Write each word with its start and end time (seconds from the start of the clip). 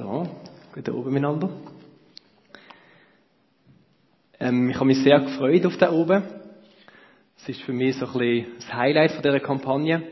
So, 0.00 0.26
guten 0.72 0.92
Abend 0.92 1.12
miteinander. 1.12 1.50
Ähm, 4.40 4.70
ich 4.70 4.76
habe 4.76 4.86
mich 4.86 5.02
sehr 5.02 5.20
gefreut 5.20 5.66
auf 5.66 5.76
da 5.76 5.92
oben. 5.92 6.22
Es 7.36 7.50
ist 7.50 7.60
für 7.64 7.74
mich 7.74 7.96
so 7.96 8.06
ein 8.06 8.12
bisschen 8.14 8.46
das 8.56 8.72
Highlight 8.72 9.12
von 9.12 9.22
dieser 9.22 9.40
Kampagne. 9.40 10.02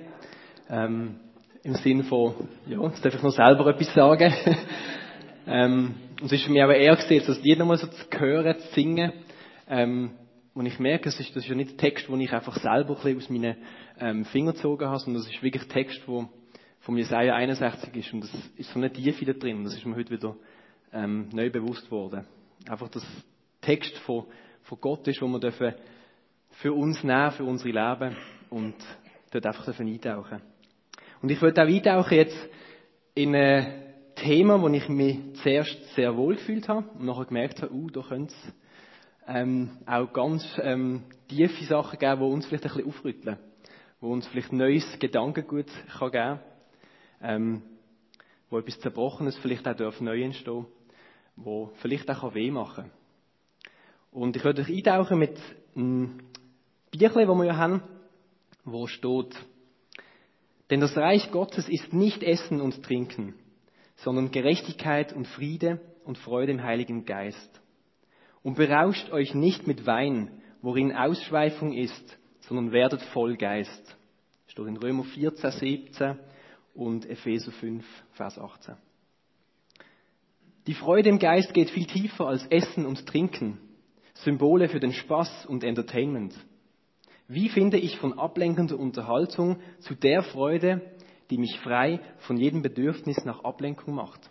Ähm, 0.69 1.21
Im 1.63 1.75
Sinne 1.77 2.05
von, 2.05 2.35
ja, 2.67 2.83
jetzt 2.87 3.03
darf 3.03 3.15
ich 3.15 3.23
noch 3.23 3.33
selber 3.33 3.67
etwas 3.69 3.95
sagen. 3.95 4.31
ähm, 5.47 5.95
es 6.23 6.33
ist 6.33 6.45
für 6.45 6.53
mich 6.53 6.63
aber 6.63 6.77
eher 6.77 6.95
gesehen, 6.95 7.25
das 7.27 7.43
Lied 7.43 7.59
nochmal 7.59 7.79
so 7.79 7.87
zu 7.87 8.05
hören, 8.19 8.59
zu 8.59 8.75
singen. 8.75 9.15
Ähm, 9.71 10.11
und 10.53 10.67
ich 10.67 10.79
merke, 10.79 11.05
das 11.05 11.19
ist 11.19 11.35
ja 11.35 11.55
nicht 11.55 11.79
Text, 11.79 12.09
den 12.09 12.21
ich 12.21 12.33
einfach 12.35 12.59
selber 12.61 12.91
ein 12.91 13.17
bisschen 13.17 13.17
aus 13.17 13.31
meinen 13.31 13.57
ähm, 14.01 14.27
Fingern 14.27 14.55
gezogen 14.55 14.87
habe, 14.87 14.99
sondern 14.99 15.23
das 15.23 15.33
ist 15.33 15.43
wirklich 15.43 15.67
Text, 15.69 16.03
wo 16.05 16.29
vom 16.89 16.97
Jesaja 16.97 17.35
61 17.35 17.95
ist. 17.97 18.15
Und 18.15 18.23
das 18.23 18.31
ist 18.57 18.73
so 18.73 18.79
eine 18.79 18.91
Tiefe 18.91 19.23
da 19.27 19.35
drin. 19.35 19.63
Das 19.63 19.75
ist 19.75 19.85
mir 19.85 19.95
heute 19.95 20.11
wieder 20.11 20.35
ähm, 20.91 21.29
neu 21.35 21.51
bewusst 21.51 21.91
worden. 21.91 22.25
Einfach 22.67 22.89
das 22.89 23.05
Text 23.61 23.95
von, 23.99 24.25
von 24.63 24.81
Gott 24.81 25.07
ist, 25.07 25.21
wo 25.21 25.27
wir 25.27 25.39
dürfen 25.39 25.75
für 26.53 26.73
uns 26.73 27.05
nehmen, 27.05 27.31
für 27.33 27.45
unsere 27.45 27.73
Leben 27.73 28.17
und 28.49 28.75
dort 29.31 29.45
einfach 29.45 29.67
dürfen 29.67 29.87
eintauchen. 29.87 30.41
Und 31.21 31.31
ich 31.31 31.43
würde 31.43 31.63
auch 31.63 31.67
eintauchen 31.67 32.17
jetzt 32.17 32.49
in 33.15 33.37
ein 33.37 33.83
Thema, 34.15 34.59
wo 34.59 34.69
ich 34.69 34.89
mich 34.89 35.19
zuerst 35.43 35.95
sehr 35.95 36.17
wohl 36.17 36.37
gefühlt 36.37 36.71
habe 36.71 36.89
und 36.99 37.05
nachher 37.05 37.27
gemerkt 37.27 37.61
habe, 37.61 37.75
uh, 37.75 37.91
da 37.91 38.01
könnte 38.01 38.33
es 38.33 38.55
ähm, 39.27 39.77
auch 39.85 40.11
ganz 40.15 40.43
ähm, 40.63 41.03
tiefe 41.29 41.65
Sachen 41.65 41.99
geben, 41.99 42.21
die 42.23 42.33
uns 42.33 42.47
vielleicht 42.47 42.65
ein 42.65 42.73
bisschen 42.73 42.89
aufrütteln, 42.89 43.37
wo 44.01 44.11
uns 44.11 44.27
vielleicht 44.29 44.55
neues 44.55 44.99
Gedankengut 44.99 45.67
kann 45.99 46.11
geben 46.11 46.41
ähm, 47.23 47.63
wo 48.51 48.59
etwas 48.59 48.81
Zerbrochenes 48.81 49.37
vielleicht 49.39 49.67
auch 49.69 49.77
darf 49.77 50.01
neu 50.01 50.23
entstehen 50.23 50.67
wo 51.39 51.71
vielleicht 51.81 52.11
auch 52.11 52.35
weh 52.35 52.51
machen 52.51 52.85
kann. 52.85 52.93
Und 54.11 54.37
ich 54.37 54.45
würde 54.45 54.63
euch 54.63 54.69
eintauchen 54.69 55.19
mit 55.19 55.39
einem 55.77 56.19
Bierchen, 56.91 57.27
das 57.27 57.37
wir 57.37 57.45
ja 57.45 57.57
haben, 57.57 57.83
wo 58.65 58.87
steht, 58.87 59.37
denn 60.71 60.81
das 60.81 60.97
Reich 60.97 61.31
Gottes 61.31 61.69
ist 61.69 61.93
nicht 61.93 62.23
Essen 62.23 62.61
und 62.61 62.83
Trinken, 62.83 63.35
sondern 63.97 64.31
Gerechtigkeit 64.31 65.13
und 65.13 65.27
Friede 65.27 65.81
und 66.05 66.19
Freude 66.19 66.53
im 66.53 66.63
Heiligen 66.63 67.05
Geist. 67.05 67.61
Und 68.43 68.57
berauscht 68.57 69.11
euch 69.11 69.35
nicht 69.35 69.67
mit 69.67 69.87
Wein, 69.87 70.43
worin 70.61 70.95
Ausschweifung 70.95 71.73
ist, 71.73 72.19
sondern 72.41 72.73
werdet 72.73 73.03
voll 73.13 73.37
Geist. 73.37 73.97
Steht 74.47 74.67
in 74.67 74.77
Römer 74.77 75.05
14, 75.05 75.51
17 75.51 76.19
und 76.79 77.11
Epheser 77.11 77.51
5, 77.51 77.85
Vers 78.13 78.39
18. 78.39 78.77
Die 80.69 80.75
Freude 80.75 81.09
im 81.09 81.19
Geist 81.19 81.53
geht 81.53 81.71
viel 81.71 81.87
tiefer 81.87 82.29
als 82.29 82.47
Essen 82.47 82.87
und 82.87 83.05
Trinken, 83.05 83.59
Symbole 84.15 84.69
für 84.69 84.79
den 84.79 84.93
Spaß 84.93 85.47
und 85.47 85.65
Entertainment. 85.65 86.35
Wie 87.27 87.49
finde 87.49 87.79
ich 87.79 87.99
von 87.99 88.17
ablenkender 88.17 88.79
Unterhaltung 88.79 89.59
zu 89.81 89.95
der 89.95 90.23
Freude, 90.23 90.81
die 91.31 91.39
mich 91.39 91.59
frei 91.61 92.01
von 92.19 92.37
jedem 92.37 92.63
Bedürfnis 92.63 93.25
nach 93.25 93.43
Ablenkung 93.43 93.95
macht? 93.95 94.31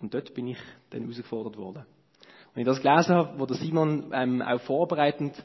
Und 0.00 0.14
dort 0.14 0.34
bin 0.34 0.48
ich 0.48 0.58
dann 0.90 1.02
herausgefordert 1.02 1.56
worden. 1.56 1.86
Und 2.54 2.60
ich 2.60 2.66
das 2.66 2.82
gelesen 2.82 3.14
habe, 3.14 3.38
wo 3.38 3.46
der 3.46 3.56
Simon 3.56 4.10
ähm, 4.12 4.42
auch 4.42 4.60
vorbereitend 4.62 5.42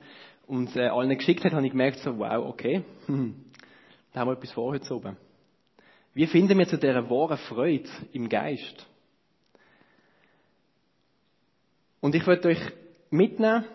und 0.47 0.75
äh, 0.75 0.87
allen 0.87 1.15
geschickt 1.15 1.45
hat, 1.45 1.53
habe 1.53 1.65
ich 1.65 1.71
gemerkt, 1.71 1.99
so, 1.99 2.17
wow, 2.17 2.43
okay, 2.47 2.83
da 3.07 4.19
haben 4.19 4.29
wir 4.29 4.33
etwas 4.33 4.51
vor 4.51 4.71
heute 4.73 4.93
oben. 4.95 5.15
Wie 6.17 6.25
finden 6.25 6.57
wir 6.57 6.67
zu 6.67 6.79
dieser 6.79 7.07
wahren 7.11 7.37
Freude 7.37 7.87
im 8.11 8.27
Geist? 8.27 8.87
Und 12.01 12.15
ich 12.15 12.25
möchte 12.25 12.47
euch 12.47 12.71
mitnehmen 13.11 13.65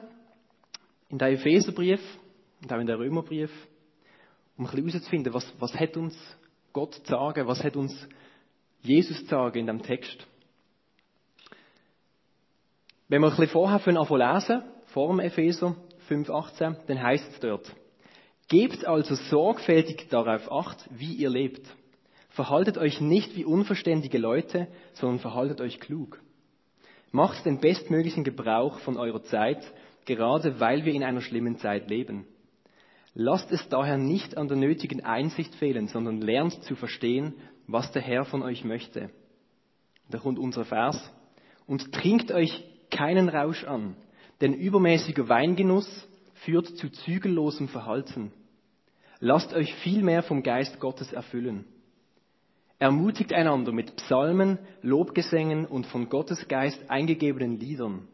in 1.09 1.19
den 1.19 1.34
Epheserbrief 1.34 2.00
und 2.61 2.72
auch 2.72 2.81
in 2.81 2.89
den 2.89 2.97
Römerbrief, 2.97 3.53
um 4.56 4.65
ein 4.67 4.72
bisschen 4.72 4.89
herauszufinden, 4.89 5.33
was, 5.33 5.55
was 5.61 5.72
hat 5.72 5.97
uns 5.97 6.19
Gott 6.72 6.94
zu 6.94 7.05
sagen, 7.05 7.47
was 7.47 7.62
hat 7.62 7.77
uns 7.77 8.09
Jesus 8.81 9.21
zu 9.21 9.27
sagen 9.27 9.61
in 9.61 9.67
dem 9.69 9.83
Text. 9.83 10.27
Wenn 13.06 13.21
wir 13.21 13.28
ein 13.28 13.37
bisschen 13.37 13.53
vorher 13.53 13.77
anfangen 13.77 14.19
lesen, 14.19 14.65
vor 14.87 15.11
dem 15.11 15.21
Epheser 15.21 15.77
5,18, 16.09 16.77
dann 16.88 17.00
heißt 17.00 17.34
es 17.34 17.38
dort, 17.38 17.72
Gebt 18.49 18.84
also 18.84 19.15
sorgfältig 19.15 20.09
darauf 20.09 20.50
acht, 20.50 20.88
wie 20.91 21.15
ihr 21.15 21.31
lebt 21.31 21.65
Verhaltet 22.32 22.78
euch 22.78 23.00
nicht 23.00 23.37
wie 23.37 23.44
unverständige 23.44 24.16
Leute, 24.16 24.69
sondern 24.94 25.19
verhaltet 25.19 25.60
euch 25.60 25.81
klug. 25.81 26.20
Macht 27.10 27.44
den 27.44 27.60
bestmöglichen 27.60 28.25
Gebrauch 28.25 28.78
von 28.81 28.97
eurer 28.97 29.22
Zeit, 29.25 29.62
gerade 30.06 30.59
weil 30.59 30.87
wir 30.87 30.94
in 30.94 31.04
einer 31.04 31.20
schlimmen 31.20 31.59
Zeit 31.59 31.91
leben. 31.91 32.26
Lasst 33.15 33.53
es 33.53 33.69
daher 33.69 33.98
nicht 33.98 34.38
an 34.38 34.48
der 34.48 34.56
nötigen 34.56 35.04
Einsicht 35.04 35.54
fehlen, 35.56 35.88
sondern 35.88 36.22
lernt 36.22 36.62
zu 36.65 36.75
verstehen, 36.75 37.34
was 37.66 37.93
der 37.93 38.00
Herr 38.00 38.25
von 38.25 38.43
euch 38.43 38.64
möchte. 38.64 39.10
Da 40.09 40.19
kommt 40.19 40.38
unser 40.38 40.64
Vers. 40.64 40.99
Und 41.66 41.93
trinkt 41.93 42.32
euch 42.32 42.64
keinen 42.91 43.28
Rausch 43.28 43.64
an, 43.64 43.94
denn 44.41 44.54
übermäßiger 44.54 45.28
Weingenuss 45.28 46.09
führt 46.32 46.66
zu 46.78 46.88
zügellosem 46.88 47.69
Verhalten. 47.69 48.32
Lasst 49.20 49.53
euch 49.53 49.75
vielmehr 49.76 50.22
vom 50.22 50.43
Geist 50.43 50.81
Gottes 50.81 51.12
erfüllen. 51.12 51.66
Ermutigt 52.82 53.32
einander 53.32 53.70
mit 53.70 53.94
Psalmen, 53.94 54.59
Lobgesängen 54.81 55.66
und 55.66 55.87
von 55.87 56.09
Gottes 56.09 56.48
Geist 56.48 56.91
eingegebenen 56.91 57.60
Liedern. 57.60 58.09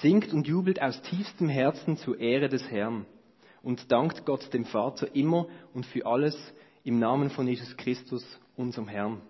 Singt 0.00 0.32
und 0.32 0.48
jubelt 0.48 0.82
aus 0.82 1.00
tiefstem 1.02 1.48
Herzen 1.48 1.96
zur 1.96 2.18
Ehre 2.18 2.48
des 2.48 2.68
Herrn 2.68 3.06
und 3.62 3.92
dankt 3.92 4.26
Gott 4.26 4.52
dem 4.52 4.64
Vater 4.64 5.14
immer 5.14 5.46
und 5.72 5.86
für 5.86 6.04
alles 6.04 6.36
im 6.82 6.98
Namen 6.98 7.30
von 7.30 7.46
Jesus 7.46 7.76
Christus, 7.76 8.26
unserem 8.56 8.88
Herrn. 8.88 9.20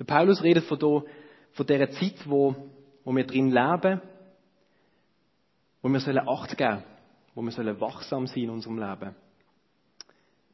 Der 0.00 0.04
Paulus 0.04 0.42
redet 0.42 0.64
von, 0.64 0.80
der, 0.80 1.04
von 1.52 1.66
dieser 1.68 1.90
Zeit, 1.92 2.28
wo, 2.28 2.56
wo 3.04 3.14
wir 3.14 3.26
drin 3.28 3.52
leben, 3.52 4.02
wo 5.82 5.88
wir 5.88 6.00
sollen 6.00 6.28
Acht 6.28 6.58
geben, 6.58 6.82
wo 7.32 7.42
wir 7.42 7.52
sollen 7.52 7.80
wachsam 7.80 8.26
sein 8.26 8.42
in 8.42 8.50
unserem 8.50 8.76
Leben. 8.76 9.14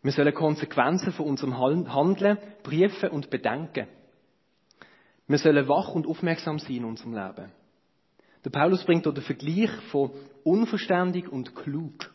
Wir 0.06 0.12
sollen 0.12 0.34
Konsequenzen 0.34 1.10
von 1.10 1.26
unserem 1.26 1.58
Handeln 1.58 2.38
prüfen 2.62 3.10
und 3.10 3.28
bedenken. 3.28 3.88
Wir 5.26 5.38
sollen 5.38 5.66
wach 5.66 5.96
und 5.96 6.06
aufmerksam 6.06 6.60
sein 6.60 6.76
in 6.76 6.84
unserem 6.84 7.12
Leben. 7.12 7.50
Der 8.44 8.50
Paulus 8.50 8.84
bringt 8.84 9.04
dort 9.04 9.16
den 9.16 9.24
Vergleich 9.24 9.72
von 9.90 10.12
unverständig 10.44 11.28
und 11.28 11.56
klug. 11.56 12.14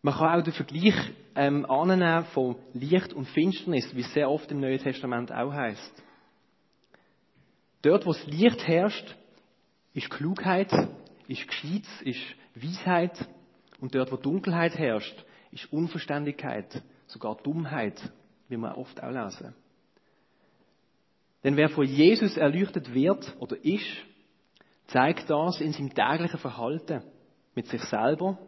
Man 0.00 0.14
kann 0.14 0.40
auch 0.40 0.42
den 0.42 0.54
Vergleich 0.54 0.94
ähm, 1.34 1.66
annehmen 1.66 2.24
von 2.32 2.56
Licht 2.72 3.12
und 3.12 3.28
Finsternis, 3.28 3.94
wie 3.94 4.00
es 4.00 4.14
sehr 4.14 4.30
oft 4.30 4.50
im 4.50 4.60
Neuen 4.60 4.78
Testament 4.78 5.30
auch 5.30 5.52
heißt. 5.52 6.02
Dort, 7.82 8.06
wo 8.06 8.14
das 8.14 8.26
Licht 8.26 8.66
herrscht, 8.66 9.16
ist 9.92 10.08
Klugheit, 10.08 10.72
ist 11.28 11.46
Gescheiz, 11.46 11.86
ist 12.04 12.24
Weisheit. 12.54 13.28
Und 13.80 13.94
dort, 13.94 14.10
wo 14.10 14.16
Dunkelheit 14.16 14.78
herrscht, 14.78 15.26
ist 15.50 15.72
Unverständigkeit, 15.72 16.82
sogar 17.06 17.36
Dummheit, 17.36 18.00
wie 18.48 18.56
wir 18.56 18.76
oft 18.76 19.02
auch 19.02 19.10
lesen. 19.10 19.54
Denn 21.42 21.56
wer 21.56 21.68
von 21.70 21.86
Jesus 21.86 22.36
erleuchtet 22.36 22.92
wird 22.92 23.34
oder 23.40 23.56
ist, 23.64 23.96
zeigt 24.88 25.30
das 25.30 25.60
in 25.60 25.72
seinem 25.72 25.94
täglichen 25.94 26.38
Verhalten 26.38 27.02
mit 27.54 27.66
sich 27.66 27.82
selber, 27.82 28.38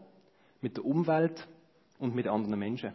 mit 0.60 0.76
der 0.76 0.84
Umwelt 0.84 1.46
und 1.98 2.14
mit 2.14 2.28
anderen 2.28 2.58
Menschen. 2.58 2.92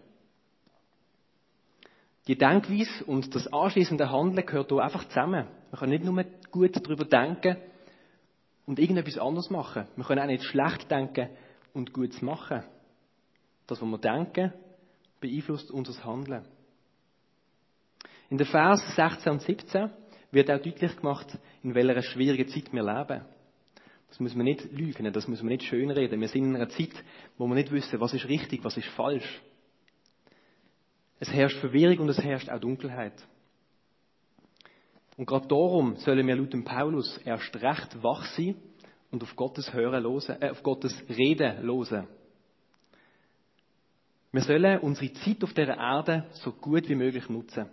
Die 2.27 2.38
Denkweise 2.38 3.06
und 3.06 3.33
das 3.33 3.51
anschließende 3.51 4.12
Handeln 4.12 4.45
gehört 4.45 4.69
hier 4.69 4.83
einfach 4.83 5.07
zusammen. 5.07 5.48
Man 5.71 5.80
kann 5.80 5.89
nicht 5.89 6.03
nur 6.03 6.24
gut 6.51 6.75
darüber 6.75 7.06
denken 7.06 7.57
und 8.65 8.80
irgendetwas 8.80 9.18
anderes 9.18 9.50
machen. 9.50 9.88
Wir 9.95 10.03
können 10.03 10.21
auch 10.21 10.27
nicht 10.27 10.44
schlecht 10.44 10.92
denken 10.92 11.30
und 11.74 11.94
gut 11.94 12.21
machen. 12.21 12.63
Das, 13.67 13.81
was 13.81 13.87
wir 13.87 13.97
denken, 13.97 14.53
beeinflusst 15.19 15.71
unser 15.71 16.03
Handeln. 16.03 16.45
In 18.29 18.37
den 18.37 18.47
Vers 18.47 18.81
16 18.95 19.31
und 19.31 19.41
17 19.41 19.89
wird 20.31 20.51
auch 20.51 20.61
deutlich 20.61 20.95
gemacht, 20.95 21.37
in 21.63 21.75
welcher 21.75 22.01
schwierigen 22.01 22.47
Zeit 22.49 22.71
wir 22.73 22.83
leben. 22.83 23.25
Das 24.09 24.19
müssen 24.19 24.37
wir 24.37 24.43
nicht 24.43 24.71
lügen, 24.71 25.11
das 25.11 25.27
müssen 25.27 25.47
wir 25.47 25.57
nicht 25.57 25.67
schönreden. 25.67 26.19
Wir 26.19 26.27
sind 26.27 26.45
in 26.45 26.55
einer 26.55 26.69
Zeit, 26.69 26.93
wo 27.37 27.45
wir 27.47 27.55
nicht 27.55 27.71
wissen, 27.71 27.99
was 27.99 28.13
ist 28.13 28.27
richtig, 28.27 28.63
was 28.63 28.77
ist 28.77 28.87
falsch. 28.89 29.41
Es 31.19 31.29
herrscht 31.29 31.57
Verwirrung 31.59 31.99
und 31.99 32.09
es 32.09 32.23
herrscht 32.23 32.49
auch 32.49 32.59
Dunkelheit. 32.59 33.13
Und 35.17 35.25
gerade 35.25 35.47
darum 35.47 35.95
sollen 35.97 36.27
wir 36.27 36.35
laut 36.35 36.53
dem 36.53 36.63
Paulus 36.63 37.17
erst 37.25 37.55
recht 37.55 38.03
wach 38.03 38.23
sein 38.35 38.55
und 39.09 39.23
auf 39.23 39.35
Gottes 39.35 39.73
Hören 39.73 40.03
losen, 40.03 40.39
äh, 40.41 40.51
auf 40.51 40.61
Gottes 40.61 40.93
Reden 41.09 41.65
losen. 41.65 42.07
Wir 44.38 44.44
sollen 44.44 44.81
unsere 44.81 45.12
Zeit 45.13 45.44
auf 45.44 45.51
dieser 45.56 45.75
Erde 45.75 46.25
so 46.34 46.51
gut 46.51 46.88
wie 46.88 46.94
möglich 46.94 47.28
nutzen. 47.28 47.66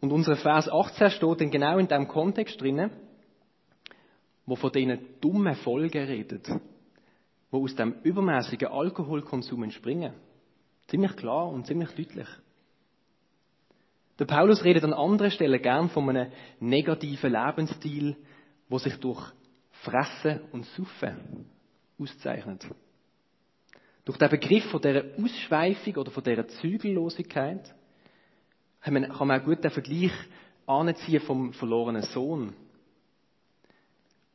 Und 0.00 0.12
unser 0.12 0.36
Vers 0.36 0.68
18 0.68 1.10
steht 1.10 1.40
dann 1.40 1.50
genau 1.50 1.78
in 1.78 1.88
dem 1.88 2.06
Kontext 2.06 2.60
drinnen, 2.60 2.92
wo 4.46 4.54
von 4.54 4.70
diesen 4.70 5.20
dummen 5.20 5.56
Folgen 5.56 6.04
redet, 6.04 6.48
wo 7.50 7.64
aus 7.64 7.74
dem 7.74 7.96
übermäßigen 8.04 8.68
Alkoholkonsum 8.68 9.64
entspringen. 9.64 10.14
Ziemlich 10.86 11.16
klar 11.16 11.48
und 11.48 11.66
ziemlich 11.66 11.90
deutlich. 11.90 12.28
Der 14.20 14.26
Paulus 14.26 14.62
redet 14.62 14.84
an 14.84 14.92
anderen 14.92 15.32
Stellen 15.32 15.60
gern 15.60 15.88
von 15.88 16.08
einem 16.08 16.30
negativen 16.60 17.32
Lebensstil, 17.32 18.16
wo 18.68 18.78
sich 18.78 18.94
durch 18.98 19.32
Fressen 19.72 20.40
und 20.52 20.66
Suffen 20.66 21.46
auszeichnet. 21.98 22.64
Durch 24.04 24.18
den 24.18 24.28
Begriff 24.28 24.64
von 24.70 24.82
dieser 24.82 25.04
Ausschweifung 25.18 25.96
oder 25.96 26.10
von 26.10 26.22
dieser 26.22 26.46
Zügellosigkeit 26.46 27.74
kann 28.80 28.94
man 28.94 29.10
auch 29.10 29.44
gut 29.44 29.64
den 29.64 29.70
Vergleich 29.70 30.12
anziehen 30.66 31.20
vom 31.22 31.52
verlorenen 31.54 32.02
Sohn. 32.02 32.54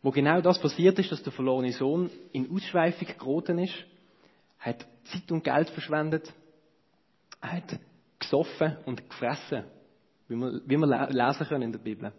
Wo 0.02 0.12
genau 0.12 0.42
das 0.42 0.60
passiert 0.60 0.98
ist, 0.98 1.12
dass 1.12 1.22
der 1.22 1.34
verlorene 1.34 1.74
Sohn 1.74 2.10
in 2.32 2.50
Ausschweifung 2.52 3.08
geraten 3.18 3.60
ist, 3.60 3.76
hat 4.60 4.88
Zeit 5.06 5.32
und 5.32 5.44
Geld 5.44 5.70
verschwendet, 5.70 6.34
hat 7.42 7.80
gesoffen 8.18 8.78
und 8.86 9.08
gefressen, 9.10 9.66
wie 10.28 10.36
wir, 10.36 11.10
lesen 11.10 11.48
können 11.48 11.64
in 11.64 11.72
der 11.72 11.80
Bibel. 11.80 12.12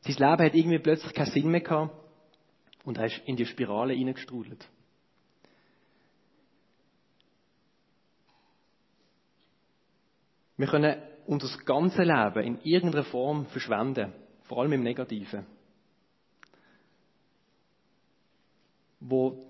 Sein 0.00 0.14
Leben 0.14 0.46
hat 0.46 0.54
irgendwie 0.54 0.78
plötzlich 0.78 1.12
keinen 1.12 1.30
Sinn 1.30 1.50
mehr 1.50 1.60
gehabt 1.60 1.94
und 2.84 2.98
er 2.98 3.06
ist 3.06 3.20
in 3.26 3.36
die 3.36 3.46
Spirale 3.46 3.94
hineingestrudelt. 3.94 4.66
Wir 10.56 10.66
können 10.66 10.96
unser 11.26 11.58
ganzes 11.64 11.98
Leben 11.98 12.42
in 12.42 12.60
irgendeiner 12.62 13.04
Form 13.04 13.46
verschwenden, 13.46 14.12
vor 14.44 14.58
allem 14.58 14.72
im 14.72 14.82
Negativen. 14.82 15.44
Wo 19.00 19.46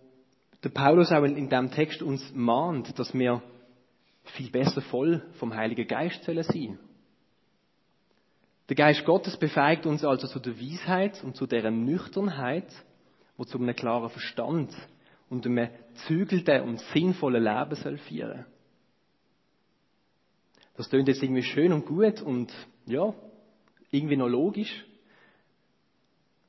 der 0.64 0.70
Paulus 0.70 1.12
auch 1.12 1.22
in 1.22 1.48
diesem 1.48 1.70
Text 1.70 2.02
uns 2.02 2.32
mahnt, 2.34 2.98
dass 2.98 3.14
wir 3.14 3.42
viel 4.24 4.50
besser 4.50 4.80
voll 4.82 5.22
vom 5.38 5.54
Heiligen 5.54 5.86
Geist 5.86 6.24
sollen 6.24 6.42
sein. 6.42 6.78
Der 8.68 8.74
Geist 8.74 9.04
Gottes 9.04 9.36
befähigt 9.36 9.86
uns 9.86 10.04
also 10.04 10.26
zu 10.26 10.40
der 10.40 10.60
Weisheit 10.60 11.22
und 11.22 11.36
zu 11.36 11.46
deren 11.46 11.84
Nüchternheit, 11.84 12.66
wo 13.36 13.44
zu 13.44 13.58
einem 13.58 13.76
klaren 13.76 14.10
Verstand 14.10 14.74
und 15.30 15.46
einem 15.46 15.68
zügelten 16.06 16.62
und 16.62 16.80
sinnvollen 16.92 17.44
Leben 17.44 17.74
soll 17.76 17.98
führen. 17.98 18.44
Das 20.76 20.90
klingt 20.90 21.08
jetzt 21.08 21.22
irgendwie 21.22 21.42
schön 21.42 21.72
und 21.72 21.86
gut 21.86 22.20
und 22.22 22.52
ja, 22.86 23.14
irgendwie 23.90 24.16
noch 24.16 24.28
logisch. 24.28 24.84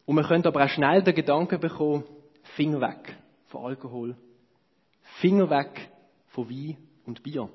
Und 0.06 0.16
man 0.16 0.26
könnte 0.26 0.50
aber 0.50 0.64
auch 0.64 0.70
schnell 0.70 1.04
den 1.04 1.16
Gedanken 1.16 1.60
bekommen, 1.60 2.04
Finger 2.56 2.82
weg 2.82 3.16
von 3.48 3.66
Alkohol, 3.66 4.16
Finger 5.20 5.50
weg 5.50 5.90
von 6.28 6.50
Wein 6.50 6.78
und 7.06 7.24
Bier. 7.24 7.50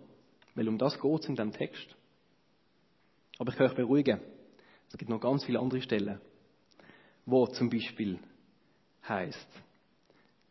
Weil 0.55 0.69
um 0.69 0.79
das 0.79 1.01
geht 1.01 1.21
es 1.21 1.29
in 1.29 1.35
diesem 1.35 1.53
Text. 1.53 1.97
Aber 3.39 3.51
ich 3.51 3.57
kann 3.57 3.69
euch 3.69 3.75
beruhigen. 3.77 4.21
Es 4.89 4.99
gibt 4.99 5.11
noch 5.11 5.21
ganz 5.21 5.45
viele 5.45 5.59
andere 5.59 5.81
Stellen, 5.81 6.21
wo 7.25 7.47
zum 7.47 7.71
Beispiel 7.71 8.19
heißt, 9.09 9.49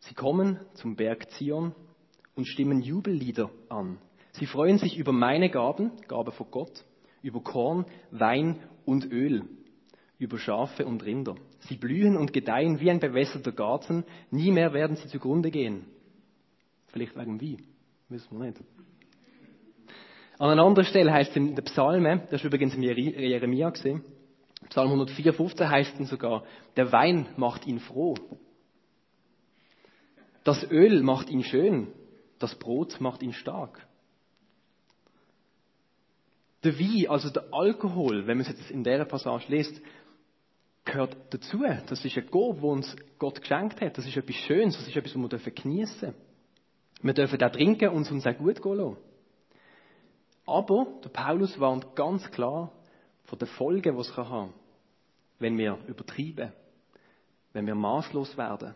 sie 0.00 0.14
kommen 0.14 0.58
zum 0.74 0.96
Berg 0.96 1.30
Zion 1.32 1.74
und 2.34 2.46
stimmen 2.46 2.82
Jubellieder 2.82 3.50
an. 3.68 3.98
Sie 4.32 4.46
freuen 4.46 4.78
sich 4.78 4.96
über 4.96 5.12
meine 5.12 5.50
Gaben, 5.50 5.92
Gabe 6.08 6.32
von 6.32 6.50
Gott, 6.50 6.84
über 7.22 7.40
Korn, 7.40 7.84
Wein 8.10 8.60
und 8.84 9.10
Öl, 9.10 9.44
über 10.18 10.38
Schafe 10.38 10.86
und 10.86 11.04
Rinder. 11.04 11.36
Sie 11.60 11.76
blühen 11.76 12.16
und 12.16 12.32
gedeihen 12.32 12.80
wie 12.80 12.90
ein 12.90 13.00
bewässerter 13.00 13.52
Garten, 13.52 14.04
nie 14.30 14.50
mehr 14.50 14.72
werden 14.72 14.96
sie 14.96 15.08
zugrunde 15.08 15.50
gehen. 15.50 15.84
Vielleicht 16.88 17.16
wegen 17.16 17.40
wie, 17.40 17.58
wissen 18.08 18.38
wir 18.38 18.46
nicht. 18.46 18.60
An 20.38 20.50
einer 20.50 20.64
anderen 20.64 20.86
Stelle 20.86 21.12
heißt 21.12 21.30
es 21.30 21.36
in 21.36 21.54
der 21.54 21.62
Psalme, 21.62 22.26
das 22.30 22.40
ist 22.40 22.44
übrigens 22.44 22.74
im 22.74 22.82
Jeremia 22.82 23.70
gesehen, 23.70 24.02
Psalm 24.70 24.88
104, 24.88 25.70
heißt 25.70 26.00
es 26.00 26.08
sogar, 26.08 26.44
der 26.76 26.90
Wein 26.92 27.26
macht 27.36 27.66
ihn 27.66 27.80
froh. 27.80 28.14
Das 30.44 30.68
Öl 30.70 31.02
macht 31.02 31.30
ihn 31.30 31.44
schön. 31.44 31.88
Das 32.38 32.54
Brot 32.56 33.00
macht 33.00 33.22
ihn 33.22 33.32
stark. 33.32 33.86
Der 36.64 36.78
Wein, 36.78 37.08
also 37.08 37.30
der 37.30 37.44
Alkohol, 37.52 38.26
wenn 38.26 38.38
man 38.38 38.46
es 38.46 38.48
jetzt 38.48 38.70
in 38.70 38.84
dieser 38.84 39.04
Passage 39.04 39.46
liest, 39.48 39.80
gehört 40.84 41.16
dazu. 41.30 41.62
Das 41.86 42.04
ist 42.04 42.16
ein 42.16 42.30
Gob, 42.30 42.60
wo 42.60 42.72
uns 42.72 42.94
Gott 43.18 43.40
geschenkt 43.40 43.80
hat. 43.80 43.98
Das 43.98 44.06
ist 44.06 44.16
etwas 44.16 44.36
Schönes, 44.36 44.76
das 44.76 44.86
ist 44.86 44.96
etwas, 44.96 45.14
was 45.14 45.44
wir 45.44 45.52
geniessen 45.52 46.00
dürfen. 46.00 46.32
Wir 47.02 47.14
dürfen 47.14 47.42
auch 47.42 47.50
trinken 47.50 47.88
und 47.88 48.02
es 48.02 48.10
uns 48.10 48.26
auch 48.26 48.36
gut 48.36 48.62
gehen 48.62 48.76
lassen. 48.76 48.96
Aber 50.46 50.86
der 51.04 51.08
Paulus 51.08 51.58
warnt 51.58 51.94
ganz 51.96 52.30
klar 52.30 52.72
von 53.24 53.38
den 53.38 53.48
Folgen, 53.48 53.94
die 53.94 54.00
es 54.00 54.16
haben 54.16 54.28
kann, 54.28 54.54
wenn 55.38 55.58
wir 55.58 55.78
übertreiben, 55.86 56.52
wenn 57.52 57.66
wir 57.66 57.74
maßlos 57.74 58.36
werden. 58.36 58.74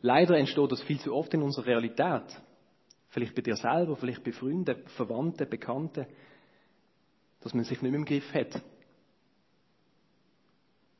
Leider 0.00 0.36
entsteht 0.36 0.70
das 0.70 0.82
viel 0.82 0.98
zu 0.98 1.14
oft 1.14 1.32
in 1.34 1.42
unserer 1.42 1.66
Realität. 1.66 2.24
Vielleicht 3.12 3.34
bei 3.34 3.42
dir 3.42 3.56
selber, 3.56 3.94
vielleicht 3.94 4.24
bei 4.24 4.32
Freunden, 4.32 4.86
Verwandten, 4.96 5.46
Bekannten, 5.48 6.06
dass 7.40 7.52
man 7.52 7.62
sich 7.64 7.82
nicht 7.82 7.90
mehr 7.90 8.00
im 8.00 8.06
Griff 8.06 8.32
hat. 8.32 8.62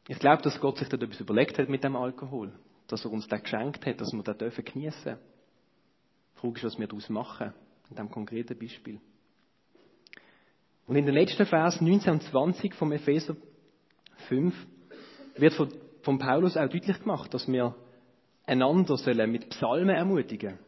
Ich 0.08 0.18
glaube, 0.18 0.42
dass 0.42 0.60
Gott 0.60 0.76
sich 0.76 0.88
da 0.90 0.98
etwas 0.98 1.20
überlegt 1.20 1.58
hat 1.58 1.70
mit 1.70 1.82
dem 1.82 1.96
Alkohol. 1.96 2.52
Dass 2.86 3.06
er 3.06 3.12
uns 3.12 3.28
das 3.28 3.42
geschenkt 3.42 3.86
hat, 3.86 3.98
dass 3.98 4.12
wir 4.12 4.22
das 4.22 4.36
dürfen 4.36 4.62
geniessen. 4.62 5.16
Die 6.34 6.40
Frage 6.40 6.56
ist, 6.56 6.64
was 6.64 6.78
wir 6.78 6.86
daraus 6.86 7.08
machen. 7.08 7.54
In 7.88 7.96
diesem 7.96 8.10
konkreten 8.10 8.58
Beispiel. 8.58 9.00
Und 10.86 10.96
in 10.96 11.06
den 11.06 11.14
letzten 11.14 11.46
Vers 11.46 11.80
19 11.80 12.12
und 12.12 12.22
20 12.24 12.74
vom 12.74 12.92
Epheser 12.92 13.36
5 14.28 14.54
wird 15.36 15.54
von, 15.54 15.72
von 16.02 16.18
Paulus 16.18 16.58
auch 16.58 16.68
deutlich 16.68 17.00
gemacht, 17.00 17.32
dass 17.32 17.48
wir 17.48 17.74
einander 18.44 18.98
sollen 18.98 19.32
mit 19.32 19.48
Psalmen 19.48 19.96
ermutigen. 19.96 20.58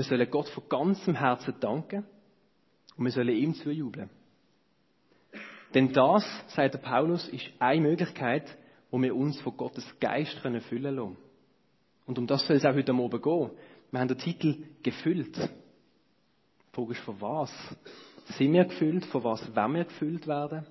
Wir 0.00 0.04
sollen 0.04 0.30
Gott 0.30 0.48
von 0.48 0.66
ganzem 0.66 1.14
Herzen 1.14 1.52
danken 1.60 2.06
und 2.96 3.04
wir 3.04 3.12
sollen 3.12 3.36
ihm 3.36 3.52
zujubeln. 3.52 4.08
Denn 5.74 5.92
das, 5.92 6.24
sagt 6.48 6.72
der 6.72 6.78
Paulus, 6.78 7.28
ist 7.28 7.44
eine 7.58 7.82
Möglichkeit, 7.82 8.56
wo 8.90 8.98
wir 9.02 9.14
uns 9.14 9.38
von 9.42 9.54
Gottes 9.58 9.84
Geist 10.00 10.40
können 10.40 10.62
füllen 10.62 10.96
lassen. 10.96 11.18
Und 12.06 12.18
um 12.18 12.26
das 12.26 12.46
soll 12.46 12.56
es 12.56 12.64
auch 12.64 12.72
heute 12.72 12.92
Abend 12.92 13.22
gehen. 13.22 13.50
Wir 13.90 14.00
haben 14.00 14.08
den 14.08 14.16
Titel 14.16 14.62
gefüllt. 14.82 15.36
Die 15.36 16.74
Frage 16.74 16.92
ist, 16.92 17.00
von 17.00 17.20
was? 17.20 17.52
Sind 18.38 18.54
wir 18.54 18.64
gefüllt? 18.64 19.04
Von 19.04 19.22
was 19.22 19.54
wollen 19.54 19.74
wir 19.74 19.84
gefüllt 19.84 20.26
werden? 20.26 20.66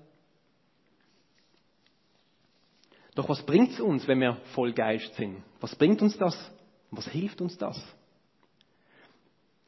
Doch 3.13 3.29
was 3.29 3.45
bringt 3.45 3.73
es 3.73 3.79
uns, 3.79 4.07
wenn 4.07 4.21
wir 4.21 4.37
voll 4.55 4.73
Geist 4.73 5.13
sind? 5.13 5.43
Was 5.59 5.75
bringt 5.75 6.01
uns 6.01 6.17
das? 6.17 6.51
Was 6.89 7.07
hilft 7.09 7.41
uns 7.41 7.55
das? 7.55 7.79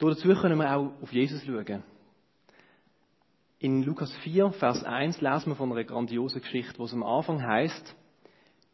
Dazu 0.10 0.34
können 0.34 0.58
wir 0.58 0.76
auch 0.76 0.92
auf 1.00 1.14
Jesus 1.14 1.44
schauen. 1.46 1.84
In 3.60 3.84
Lukas 3.84 4.12
4, 4.24 4.52
Vers 4.54 4.84
1 4.84 5.22
lesen 5.22 5.52
wir 5.52 5.56
von 5.56 5.72
einer 5.72 5.84
grandiosen 5.84 6.42
Geschichte, 6.42 6.80
wo 6.80 6.86
es 6.86 6.94
am 6.94 7.04
Anfang 7.04 7.44
heißt, 7.44 7.96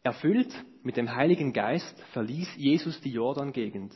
erfüllt 0.03 0.53
mit 0.83 0.95
dem 0.95 1.13
Heiligen 1.13 1.51
Geist 1.51 2.01
verließ 2.13 2.55
Jesus 2.55 3.01
die 3.01 3.11
Jordan-Gegend. 3.11 3.93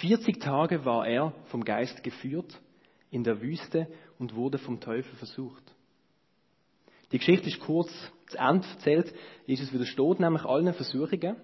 40 0.00 0.40
Tage 0.40 0.86
war 0.86 1.06
er 1.06 1.34
vom 1.50 1.62
Geist 1.64 2.02
geführt 2.02 2.58
in 3.10 3.24
der 3.24 3.42
Wüste 3.42 3.86
und 4.18 4.34
wurde 4.34 4.56
vom 4.56 4.80
Teufel 4.80 5.14
versucht. 5.16 5.62
Die 7.12 7.18
Geschichte 7.18 7.50
ist 7.50 7.60
kurz 7.60 7.90
zu 8.28 8.38
Ende 8.38 8.66
erzählt. 8.66 9.14
Jesus 9.44 9.70
widersteht 9.70 10.18
nämlich 10.18 10.46
allen 10.46 10.72
Versuchungen, 10.72 11.36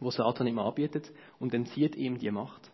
wo 0.00 0.10
Satan 0.10 0.46
ihm 0.46 0.58
anbietet, 0.58 1.10
und 1.38 1.54
entzieht 1.54 1.96
ihm 1.96 2.18
die 2.18 2.30
Macht. 2.30 2.70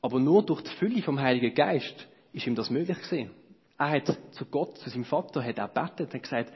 Aber 0.00 0.20
nur 0.20 0.44
durch 0.44 0.62
die 0.62 0.70
Fülle 0.76 1.02
vom 1.02 1.20
Heiligen 1.20 1.54
Geist 1.54 2.08
ist 2.32 2.46
ihm 2.46 2.54
das 2.54 2.70
möglich 2.70 2.98
gewesen. 3.02 3.30
Er 3.78 3.90
hat 3.90 4.18
zu 4.32 4.44
Gott, 4.46 4.76
zu 4.78 4.90
seinem 4.90 5.04
Vater, 5.04 5.42
hat 5.42 5.58
er 5.58 5.68
betet 5.68 6.12
und 6.14 6.22
gesagt, 6.22 6.52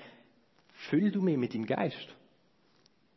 füll 0.89 1.11
du 1.11 1.23
mich 1.23 1.37
mit 1.37 1.55
dem 1.55 1.67
Geist. 1.67 2.09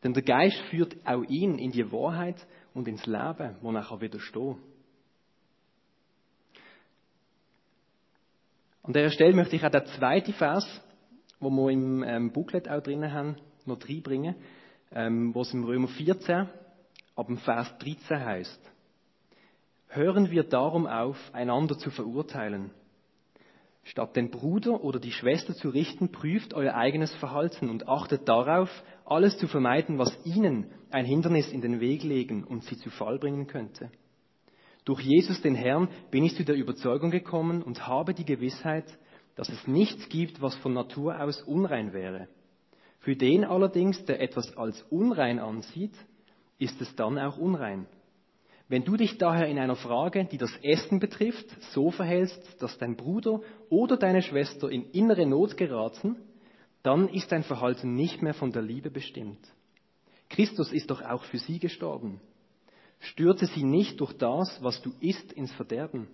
Denn 0.02 0.14
der 0.14 0.22
Geist 0.22 0.58
führt 0.70 0.96
auch 1.04 1.24
ihn 1.24 1.58
in 1.58 1.72
die 1.72 1.90
Wahrheit 1.90 2.46
und 2.74 2.86
ins 2.86 3.06
Leben, 3.06 3.56
wo 3.60 3.72
er 3.72 4.00
widerstehen 4.00 4.54
kann. 4.54 4.62
An 8.84 8.92
dieser 8.92 9.10
Stelle 9.10 9.34
möchte 9.34 9.56
ich 9.56 9.64
auch 9.64 9.70
den 9.70 9.84
zweiten 9.86 10.32
Vers, 10.34 10.64
wo 11.40 11.50
wir 11.50 11.70
im 11.70 12.04
ähm, 12.04 12.32
Booklet 12.32 12.68
auch 12.68 12.80
drinnen 12.80 13.12
haben, 13.12 13.36
noch 13.64 13.80
reinbringen, 13.88 14.36
ähm, 14.92 15.34
wo 15.34 15.42
es 15.42 15.52
im 15.52 15.64
Römer 15.64 15.88
14 15.88 16.48
ab 17.16 17.26
dem 17.26 17.38
Vers 17.38 17.76
13 17.80 18.24
heißt. 18.24 18.75
Hören 19.96 20.30
wir 20.30 20.42
darum 20.42 20.86
auf, 20.86 21.16
einander 21.32 21.78
zu 21.78 21.90
verurteilen. 21.90 22.70
Statt 23.82 24.14
den 24.14 24.30
Bruder 24.30 24.84
oder 24.84 25.00
die 25.00 25.10
Schwester 25.10 25.54
zu 25.54 25.70
richten, 25.70 26.12
prüft 26.12 26.52
euer 26.52 26.74
eigenes 26.74 27.14
Verhalten 27.14 27.70
und 27.70 27.88
achtet 27.88 28.28
darauf, 28.28 28.68
alles 29.06 29.38
zu 29.38 29.48
vermeiden, 29.48 29.98
was 29.98 30.14
ihnen 30.26 30.66
ein 30.90 31.06
Hindernis 31.06 31.50
in 31.50 31.62
den 31.62 31.80
Weg 31.80 32.02
legen 32.02 32.44
und 32.44 32.62
sie 32.64 32.76
zu 32.76 32.90
Fall 32.90 33.18
bringen 33.18 33.46
könnte. 33.46 33.90
Durch 34.84 35.00
Jesus 35.00 35.40
den 35.40 35.54
Herrn 35.54 35.88
bin 36.10 36.24
ich 36.24 36.34
zu 36.36 36.44
der 36.44 36.56
Überzeugung 36.56 37.10
gekommen 37.10 37.62
und 37.62 37.86
habe 37.86 38.12
die 38.12 38.26
Gewissheit, 38.26 38.84
dass 39.34 39.48
es 39.48 39.66
nichts 39.66 40.10
gibt, 40.10 40.42
was 40.42 40.54
von 40.56 40.74
Natur 40.74 41.18
aus 41.18 41.40
unrein 41.40 41.94
wäre. 41.94 42.28
Für 42.98 43.16
den 43.16 43.46
allerdings, 43.46 44.04
der 44.04 44.20
etwas 44.20 44.58
als 44.58 44.82
unrein 44.90 45.38
ansieht, 45.38 45.94
ist 46.58 46.82
es 46.82 46.94
dann 46.96 47.18
auch 47.18 47.38
unrein. 47.38 47.86
Wenn 48.68 48.84
du 48.84 48.96
dich 48.96 49.16
daher 49.18 49.46
in 49.46 49.58
einer 49.58 49.76
Frage, 49.76 50.24
die 50.24 50.38
das 50.38 50.50
Essen 50.62 50.98
betrifft, 50.98 51.46
so 51.72 51.90
verhältst, 51.90 52.60
dass 52.60 52.76
dein 52.78 52.96
Bruder 52.96 53.40
oder 53.68 53.96
deine 53.96 54.22
Schwester 54.22 54.68
in 54.70 54.90
innere 54.90 55.26
Not 55.26 55.56
geraten, 55.56 56.16
dann 56.82 57.08
ist 57.08 57.30
dein 57.30 57.44
Verhalten 57.44 57.94
nicht 57.94 58.22
mehr 58.22 58.34
von 58.34 58.52
der 58.52 58.62
Liebe 58.62 58.90
bestimmt. 58.90 59.38
Christus 60.28 60.72
ist 60.72 60.90
doch 60.90 61.02
auch 61.02 61.24
für 61.24 61.38
sie 61.38 61.58
gestorben. 61.58 62.20
Stürze 62.98 63.46
sie 63.46 63.64
nicht 63.64 64.00
durch 64.00 64.12
das, 64.14 64.62
was 64.62 64.82
du 64.82 64.92
isst, 65.00 65.32
ins 65.32 65.52
Verderben. 65.52 66.08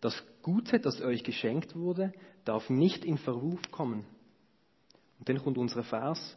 Das 0.00 0.22
Gute, 0.42 0.80
das 0.80 1.00
euch 1.00 1.24
geschenkt 1.24 1.74
wurde, 1.74 2.12
darf 2.44 2.70
nicht 2.70 3.04
in 3.04 3.18
Verruf 3.18 3.60
kommen. 3.70 4.06
Und 5.18 5.28
dann 5.28 5.42
kommt 5.42 5.58
unser 5.58 5.82
Vers. 5.82 6.36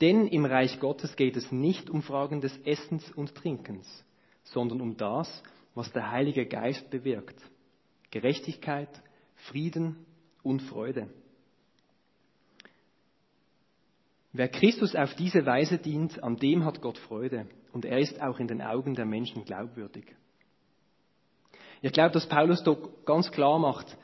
Denn 0.00 0.26
im 0.26 0.44
Reich 0.44 0.78
Gottes 0.80 1.16
geht 1.16 1.36
es 1.36 1.50
nicht 1.50 1.90
um 1.90 2.02
Fragen 2.02 2.40
des 2.40 2.56
Essens 2.64 3.10
und 3.12 3.34
Trinkens, 3.34 4.04
sondern 4.52 4.80
um 4.80 4.96
das, 4.96 5.42
was 5.74 5.92
der 5.92 6.10
Heilige 6.10 6.46
Geist 6.46 6.90
bewirkt. 6.90 7.40
Gerechtigkeit, 8.10 8.88
Frieden 9.34 10.06
und 10.42 10.62
Freude. 10.62 11.08
Wer 14.32 14.48
Christus 14.48 14.94
auf 14.94 15.14
diese 15.14 15.44
Weise 15.46 15.78
dient, 15.78 16.22
an 16.22 16.36
dem 16.36 16.64
hat 16.64 16.80
Gott 16.80 16.98
Freude 16.98 17.46
und 17.72 17.84
er 17.84 17.98
ist 17.98 18.20
auch 18.20 18.38
in 18.38 18.48
den 18.48 18.62
Augen 18.62 18.94
der 18.94 19.06
Menschen 19.06 19.44
glaubwürdig. 19.44 20.14
Ich 21.80 21.92
glaube, 21.92 22.12
dass 22.12 22.28
Paulus 22.28 22.62
dort 22.62 23.06
ganz 23.06 23.30
klar 23.30 23.58
macht, 23.58 23.96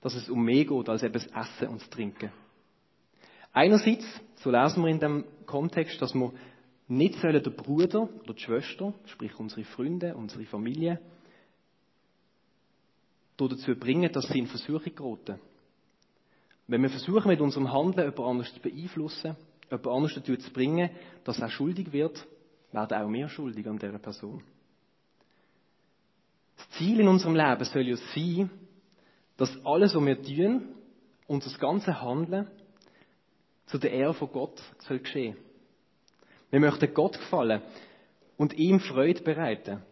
dass 0.00 0.14
es 0.14 0.28
um 0.28 0.44
mehr 0.44 0.64
geht 0.64 0.88
als 0.88 1.02
eben 1.02 1.12
das 1.12 1.26
Essen 1.26 1.68
und 1.68 1.80
das 1.80 1.90
Trinken. 1.90 2.32
Einerseits, 3.52 4.04
so 4.36 4.50
lesen 4.50 4.82
wir 4.82 4.90
in 4.90 5.00
dem 5.00 5.24
Kontext, 5.46 6.00
dass 6.00 6.14
wir 6.14 6.32
nicht 6.90 7.20
sollen 7.20 7.42
den 7.42 7.54
Bruder 7.54 8.08
oder 8.24 8.34
die 8.34 8.40
Schwester, 8.40 8.92
sprich 9.06 9.38
unsere 9.38 9.64
Freunde, 9.64 10.14
unsere 10.16 10.44
Familie, 10.44 11.00
dazu 13.36 13.74
bringen, 13.76 14.12
dass 14.12 14.28
sie 14.28 14.40
in 14.40 14.46
Versuchung 14.46 14.94
geraten. 14.94 15.40
Wenn 16.66 16.82
wir 16.82 16.90
versuchen, 16.90 17.28
mit 17.28 17.40
unserem 17.40 17.72
Handeln 17.72 18.10
jemand 18.10 18.20
anders 18.20 18.52
zu 18.52 18.60
beeinflussen, 18.60 19.36
jemand 19.70 19.86
anders 19.86 20.14
dazu 20.14 20.36
zu 20.36 20.52
bringen, 20.52 20.90
dass 21.24 21.38
er 21.38 21.48
schuldig 21.48 21.92
wird, 21.92 22.26
werden 22.72 23.02
auch 23.02 23.12
wir 23.12 23.28
schuldig 23.28 23.66
an 23.66 23.78
dieser 23.78 23.98
Person. 23.98 24.42
Das 26.56 26.70
Ziel 26.70 27.00
in 27.00 27.08
unserem 27.08 27.34
Leben 27.34 27.64
soll 27.64 27.88
ja 27.88 27.96
sein, 27.96 28.50
dass 29.36 29.64
alles, 29.64 29.94
was 29.94 30.04
wir 30.04 30.22
tun, 30.22 30.74
unser 31.26 31.56
ganzes 31.58 32.00
Handeln, 32.00 32.48
zu 33.66 33.78
der 33.78 33.92
Ehre 33.92 34.14
von 34.14 34.30
Gott 34.30 34.60
soll 34.80 34.98
geschehen. 34.98 35.36
Wir 36.50 36.60
möchten 36.60 36.92
Gott 36.92 37.18
gefallen 37.18 37.62
und 38.36 38.54
ihm 38.54 38.80
Freude 38.80 39.22
bereiten. 39.22 39.82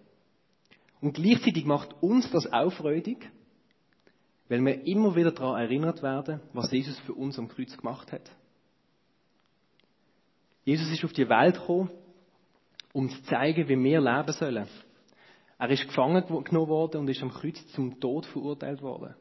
Und 1.01 1.15
gleichzeitig 1.15 1.65
macht 1.65 1.95
uns 2.03 2.31
das 2.31 2.53
auch 2.53 2.73
freudig, 2.73 3.31
weil 4.49 4.65
wir 4.65 4.87
immer 4.87 5.15
wieder 5.15 5.31
daran 5.31 5.61
erinnert 5.61 6.03
werden, 6.03 6.41
was 6.53 6.73
Jesus 6.73 6.99
für 7.01 7.15
uns 7.15 7.39
am 7.39 7.49
Kreuz 7.49 7.77
gemacht 7.77 8.11
hat. 8.11 8.31
Jesus 10.65 10.91
ist 10.91 11.05
auf 11.05 11.13
die 11.13 11.29
Welt 11.29 11.55
gekommen, 11.55 11.91
um 12.93 13.09
zu 13.09 13.23
zeigen, 13.25 13.69
wie 13.69 13.79
wir 13.79 14.01
leben 14.01 14.33
sollen. 14.33 14.67
Er 15.59 15.71
ist 15.71 15.87
gefangen 15.87 16.25
genommen 16.27 16.69
worden 16.69 17.01
und 17.01 17.09
ist 17.09 17.23
am 17.23 17.31
Kreuz 17.31 17.65
zum 17.69 17.99
Tod 18.01 18.27
verurteilt 18.27 18.83
worden. 18.83 19.15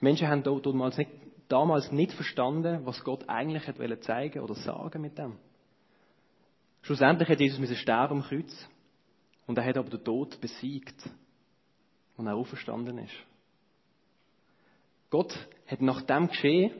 Die 0.00 0.04
Menschen 0.04 0.28
haben 0.28 0.42
damals 0.42 0.96
nicht, 0.96 1.10
damals 1.48 1.92
nicht 1.92 2.12
verstanden, 2.12 2.80
was 2.84 3.02
Gott 3.04 3.28
eigentlich 3.28 3.66
hat 3.66 4.04
zeigen 4.04 4.40
oder 4.40 4.54
sagen 4.54 5.02
mit 5.02 5.18
dem. 5.18 5.36
Schlussendlich 6.82 7.28
hat 7.28 7.40
Jesus 7.40 7.58
müssen 7.58 7.76
sterben 7.76 8.18
am 8.18 8.22
Kreuz 8.22 8.68
und 9.46 9.58
er 9.58 9.64
hat 9.64 9.76
aber 9.76 9.90
den 9.90 10.04
Tod 10.04 10.40
besiegt 10.40 11.08
und 12.16 12.26
er 12.26 12.36
auferstanden 12.36 12.98
ist. 12.98 13.14
Gott 15.10 15.34
hat 15.66 15.80
nach 15.80 16.02
dem 16.02 16.28
Geschehen 16.28 16.72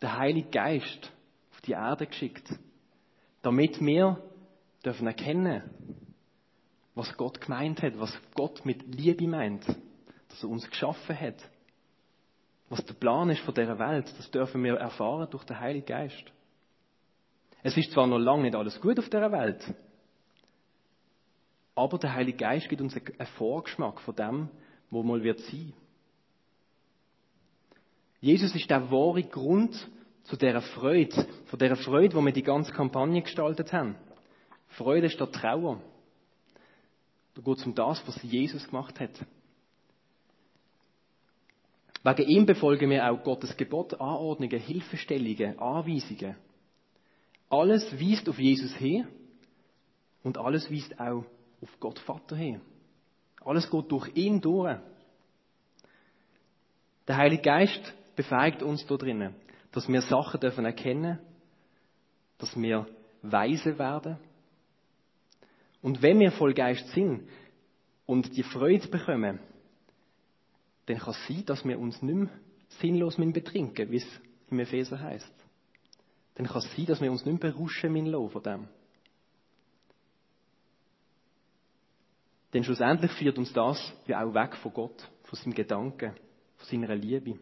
den 0.00 0.12
Heiligen 0.16 0.50
Geist 0.50 1.12
auf 1.52 1.60
die 1.62 1.72
Erde 1.72 2.06
geschickt, 2.06 2.48
damit 3.42 3.80
wir 3.80 4.22
dürfen 4.84 5.06
erkennen, 5.06 5.62
was 6.94 7.14
Gott 7.16 7.40
gemeint 7.40 7.82
hat, 7.82 7.98
was 7.98 8.16
Gott 8.34 8.64
mit 8.64 8.82
Liebe 8.94 9.28
meint, 9.28 9.66
dass 10.28 10.42
er 10.42 10.48
uns 10.48 10.68
geschaffen 10.68 11.18
hat, 11.18 11.36
was 12.68 12.84
der 12.84 12.94
Plan 12.94 13.30
ist 13.30 13.40
von 13.42 13.54
dieser 13.54 13.78
Welt, 13.78 14.12
das 14.16 14.30
dürfen 14.30 14.64
wir 14.64 14.74
erfahren 14.74 15.28
durch 15.30 15.44
den 15.44 15.60
Heiligen 15.60 15.86
Geist. 15.86 16.24
Es 17.66 17.76
ist 17.76 17.90
zwar 17.90 18.06
noch 18.06 18.18
lange 18.18 18.44
nicht 18.44 18.54
alles 18.54 18.80
gut 18.80 18.96
auf 18.96 19.08
dieser 19.08 19.32
Welt, 19.32 19.60
aber 21.74 21.98
der 21.98 22.14
Heilige 22.14 22.38
Geist 22.38 22.68
gibt 22.68 22.80
uns 22.80 22.94
einen 22.94 23.26
Vorgeschmack 23.36 24.00
von 24.02 24.14
dem, 24.14 24.48
wo 24.88 25.02
mal 25.02 25.20
wird 25.24 25.40
sein. 25.40 25.72
Jesus 28.20 28.54
ist 28.54 28.70
der 28.70 28.88
wahre 28.92 29.24
Grund 29.24 29.74
zu 30.22 30.36
dieser 30.36 30.60
Freude, 30.60 31.26
von 31.46 31.58
dieser 31.58 31.74
Freude, 31.74 32.14
wo 32.14 32.24
wir 32.24 32.32
die 32.32 32.44
ganze 32.44 32.72
Kampagne 32.72 33.20
gestaltet 33.20 33.72
haben. 33.72 33.96
Freude 34.68 35.10
statt 35.10 35.32
Trauer. 35.32 35.80
Da 37.34 37.42
geht 37.42 37.58
es 37.58 37.66
um 37.66 37.74
das, 37.74 38.00
was 38.06 38.22
Jesus 38.22 38.64
gemacht 38.64 39.00
hat. 39.00 39.10
Wegen 42.04 42.30
ihm 42.30 42.46
befolgen 42.46 42.90
wir 42.90 43.10
auch 43.10 43.24
Gottes 43.24 43.56
Gebot, 43.56 43.94
Anordnungen, 43.94 44.60
Hilfestellungen, 44.60 45.58
Anweisungen. 45.58 46.36
Alles 47.48 47.92
weist 47.92 48.28
auf 48.28 48.38
Jesus 48.38 48.74
hin 48.74 49.06
und 50.22 50.38
alles 50.38 50.70
weist 50.70 50.98
auch 50.98 51.24
auf 51.62 51.80
Gott 51.80 51.98
Vater 52.00 52.36
hin. 52.36 52.60
Alles 53.44 53.70
geht 53.70 53.90
durch 53.90 54.08
ihn 54.16 54.40
durch. 54.40 54.78
Der 57.06 57.16
Heilige 57.16 57.42
Geist 57.42 57.94
befähigt 58.16 58.62
uns 58.62 58.84
da 58.86 58.96
drinnen, 58.96 59.34
dass 59.70 59.88
wir 59.88 60.02
Sachen 60.02 60.40
dürfen 60.40 60.64
erkennen, 60.64 61.20
dass 62.38 62.56
wir 62.56 62.86
weise 63.22 63.78
werden. 63.78 64.18
Und 65.82 66.02
wenn 66.02 66.18
wir 66.18 66.32
voll 66.32 66.52
Geist 66.52 66.88
sind 66.88 67.28
und 68.06 68.36
die 68.36 68.42
Freude 68.42 68.88
bekommen, 68.88 69.38
dann 70.86 70.98
kann 70.98 71.14
es 71.14 71.28
sein, 71.28 71.44
dass 71.46 71.64
wir 71.64 71.78
uns 71.78 72.02
nicht 72.02 72.14
mehr 72.14 72.28
sinnlos 72.80 73.16
betrinken 73.16 73.90
wie 73.90 73.98
es 73.98 74.20
im 74.50 74.58
Epheser 74.58 74.98
heißt 74.98 75.45
dann 76.36 76.46
kann 76.46 76.58
es 76.58 76.76
sein, 76.76 76.86
dass 76.86 77.00
wir 77.00 77.10
uns 77.10 77.24
nicht 77.24 77.42
mehr 77.42 77.52
berauschen 77.52 77.92
müssen 77.92 78.30
von 78.30 78.42
dem. 78.42 78.68
Denn 82.52 82.62
schlussendlich 82.62 83.10
führt 83.12 83.38
uns 83.38 83.52
das 83.52 83.92
ja 84.06 84.24
auch 84.24 84.32
weg 84.34 84.54
von 84.56 84.72
Gott, 84.72 85.08
von 85.24 85.38
seinem 85.38 85.54
Gedanken, 85.54 86.12
von 86.56 86.68
seiner 86.68 86.94
Liebe. 86.94 87.38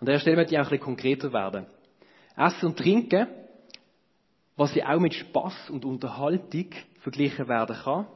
Und 0.00 0.06
der 0.08 0.18
Stelle 0.18 0.36
möchte 0.36 0.54
ich 0.54 0.58
auch 0.58 0.64
ein 0.64 0.70
bisschen 0.70 0.84
konkreter 0.84 1.32
werden. 1.32 1.66
Essen 2.36 2.66
und 2.66 2.78
Trinken, 2.78 3.28
was 4.56 4.74
ja 4.74 4.94
auch 4.94 5.00
mit 5.00 5.14
Spaß 5.14 5.70
und 5.70 5.84
Unterhaltung 5.84 6.70
verglichen 7.00 7.48
werden 7.48 7.76
kann, 7.76 8.06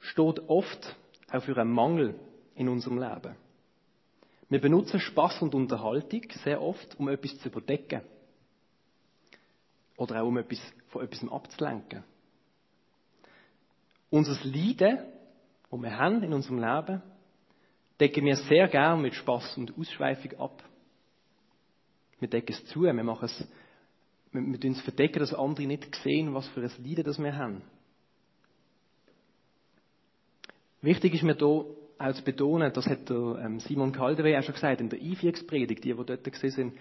steht 0.00 0.48
oft 0.48 0.96
auch 1.30 1.42
für 1.42 1.56
einen 1.56 1.72
Mangel 1.72 2.14
in 2.54 2.68
unserem 2.68 2.98
Leben. 2.98 3.36
Wir 4.48 4.60
benutzen 4.60 5.00
Spaß 5.00 5.42
und 5.42 5.54
Unterhaltung 5.54 6.22
sehr 6.44 6.60
oft, 6.60 6.98
um 6.98 7.08
etwas 7.08 7.38
zu 7.38 7.48
überdecken. 7.48 8.02
Oder 10.02 10.20
auch 10.20 10.26
um 10.26 10.36
etwas, 10.36 10.58
von 10.88 11.04
etwas 11.04 11.30
abzulenken. 11.30 12.02
Unser 14.10 14.36
Leiden, 14.42 14.98
das 15.70 15.80
wir 15.80 15.96
haben 15.96 16.24
in 16.24 16.32
unserem 16.32 16.58
Leben, 16.58 17.00
decken 18.00 18.24
wir 18.24 18.34
sehr 18.34 18.66
gern 18.66 19.00
mit 19.00 19.14
Spaß 19.14 19.58
und 19.58 19.78
Ausschweifung 19.78 20.40
ab. 20.40 20.64
Wir 22.18 22.26
decken 22.26 22.52
es 22.52 22.64
zu, 22.66 22.82
wir 22.82 22.92
machen 22.92 23.26
es, 23.26 23.48
wir, 24.32 24.42
wir 24.42 24.70
uns 24.70 24.80
verdecken, 24.80 25.20
dass 25.20 25.32
andere 25.32 25.68
nicht 25.68 25.94
sehen, 26.02 26.34
was 26.34 26.48
für 26.48 26.62
ein 26.62 26.84
Leiden 26.84 27.04
das 27.04 27.20
wir 27.20 27.36
haben. 27.36 27.62
Wichtig 30.80 31.14
ist 31.14 31.22
mir 31.22 31.36
hier 31.36 31.46
auch 31.46 32.12
zu 32.12 32.24
betonen, 32.24 32.72
das 32.72 32.86
hat 32.86 33.08
der 33.08 33.40
ähm, 33.40 33.60
Simon 33.60 33.92
Caldewey 33.92 34.36
auch 34.36 34.42
schon 34.42 34.54
gesagt 34.54 34.80
in 34.80 34.88
der 34.88 35.00
Einführungspredigt, 35.00 35.84
die, 35.84 35.94
die 35.94 36.04
dort 36.04 36.24
gesehen 36.24 36.50
sind, 36.50 36.78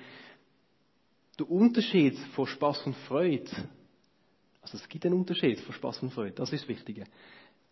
der 1.42 1.50
Unterschied 1.50 2.18
von 2.36 2.46
Spaß 2.46 2.86
und 2.86 2.96
Freude, 3.08 3.50
also 4.62 4.78
es 4.78 4.88
gibt 4.88 5.06
einen 5.06 5.16
Unterschied 5.16 5.60
von 5.62 5.74
Spaß 5.74 6.04
und 6.04 6.14
Freude, 6.14 6.34
das 6.34 6.54
ist 6.54 6.62
das 6.62 6.70
Wichtige. 6.70 7.06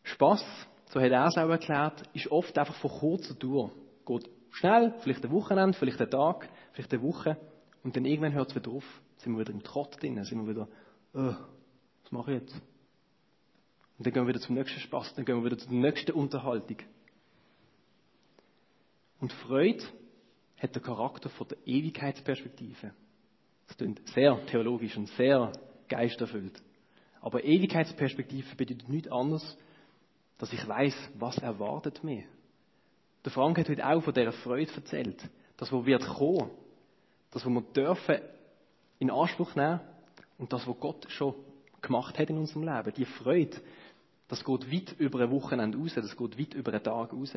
Spaß, 0.02 0.44
so 0.88 1.00
hat 1.00 1.12
er 1.12 1.28
es 1.28 1.38
auch 1.38 1.50
erklärt, 1.50 2.04
ist 2.14 2.32
oft 2.32 2.58
einfach 2.58 2.74
von 2.76 2.90
kurzer 2.90 3.36
Dauer, 3.36 3.72
geht 4.08 4.28
schnell, 4.52 4.96
vielleicht 5.02 5.24
ein 5.24 5.32
Wochenende, 5.32 5.78
vielleicht 5.78 6.02
ein 6.02 6.10
Tag, 6.10 6.50
vielleicht 6.74 6.92
eine 6.92 7.04
Woche. 7.04 7.38
Und 7.84 7.96
dann 7.96 8.06
irgendwann 8.06 8.34
hört 8.34 8.50
es 8.50 8.56
wieder 8.56 8.72
auf. 8.72 8.84
Sind 9.18 9.34
wir 9.34 9.42
wieder 9.42 9.54
im 9.54 9.62
Trott 9.62 10.02
drin, 10.02 10.22
sind 10.24 10.42
wir 10.42 10.50
wieder, 10.50 10.68
oh, 11.14 11.36
was 12.04 12.12
mache 12.12 12.34
ich 12.34 12.42
jetzt? 12.42 12.56
Und 13.98 14.08
dann 14.08 14.14
gehen 14.14 14.24
wir 14.24 14.30
wieder 14.30 14.40
zum 14.40 14.56
nächsten 14.56 14.80
Spaß, 14.80 15.14
dann 15.14 15.26
gehen 15.26 15.38
wir 15.38 15.46
wieder 15.46 15.60
zur 15.60 15.72
nächsten 15.72 16.14
Unterhaltung. 16.14 16.78
Und 19.20 19.32
Freude 19.32 19.84
hat 20.58 20.76
den 20.76 20.82
Charakter 20.82 21.30
von 21.30 21.48
der 21.48 21.58
Ewigkeitsperspektive. 21.68 22.94
Das 23.70 23.78
klingt 23.78 24.02
sehr 24.10 24.44
theologisch 24.48 24.98
und 24.98 25.08
sehr 25.10 25.52
geisterfüllt. 25.88 26.60
Aber 27.22 27.44
Ewigkeitsperspektive 27.44 28.56
bedeutet 28.56 28.90
nichts 28.90 29.12
anderes, 29.12 29.58
dass 30.40 30.52
ich 30.52 30.68
weiß, 30.68 30.96
was 31.20 31.38
erwartet 31.38 32.04
mich. 32.04 32.26
Der 33.24 33.32
Frank 33.32 33.60
hat 33.60 33.70
heute 33.70 33.86
auch 33.86 34.02
von 34.02 34.14
dieser 34.14 34.32
Freude 34.32 34.74
erzählt. 34.74 35.30
Das, 35.58 35.72
was 35.72 35.86
wird 35.86 36.04
kommen. 36.04 36.50
Das, 37.30 37.46
was 37.46 37.54
wir 37.54 37.62
dürfen 37.62 38.18
in 38.98 39.12
Anspruch 39.12 39.54
nehmen. 39.54 39.82
Und 40.40 40.52
das, 40.52 40.66
was 40.66 40.80
Gott 40.80 41.06
schon 41.12 41.36
gemacht 41.80 42.18
hat 42.18 42.30
in 42.32 42.40
unserem 42.40 42.64
Leben. 42.64 42.94
Die 42.96 43.06
Freude, 43.06 43.58
das 44.30 44.44
geht 44.44 44.72
weit 44.72 44.96
über 44.98 45.20
ein 45.20 45.30
Wochenende 45.30 45.78
raus. 45.78 45.94
Das 45.94 46.18
geht 46.18 46.40
weit 46.40 46.54
über 46.56 46.72
einen 46.72 46.84
Tag 46.84 47.14
raus. 47.14 47.34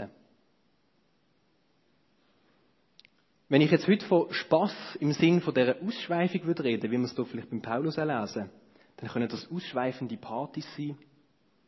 Wenn 3.52 3.60
ich 3.60 3.70
jetzt 3.70 3.86
heute 3.86 4.06
von 4.06 4.32
Spass 4.32 4.74
im 4.98 5.12
Sinn 5.12 5.42
von 5.42 5.52
dieser 5.52 5.76
Ausschweifung 5.82 6.42
würde 6.44 6.64
reden, 6.64 6.90
wie 6.90 6.96
wir 6.96 7.04
es 7.04 7.14
hier 7.14 7.26
vielleicht 7.26 7.50
beim 7.50 7.60
Paulus 7.60 7.98
lesen, 7.98 8.48
dann 8.96 9.10
können 9.10 9.28
das 9.28 9.46
ausschweifende 9.52 10.16
Partys 10.16 10.66
sein, 10.74 10.96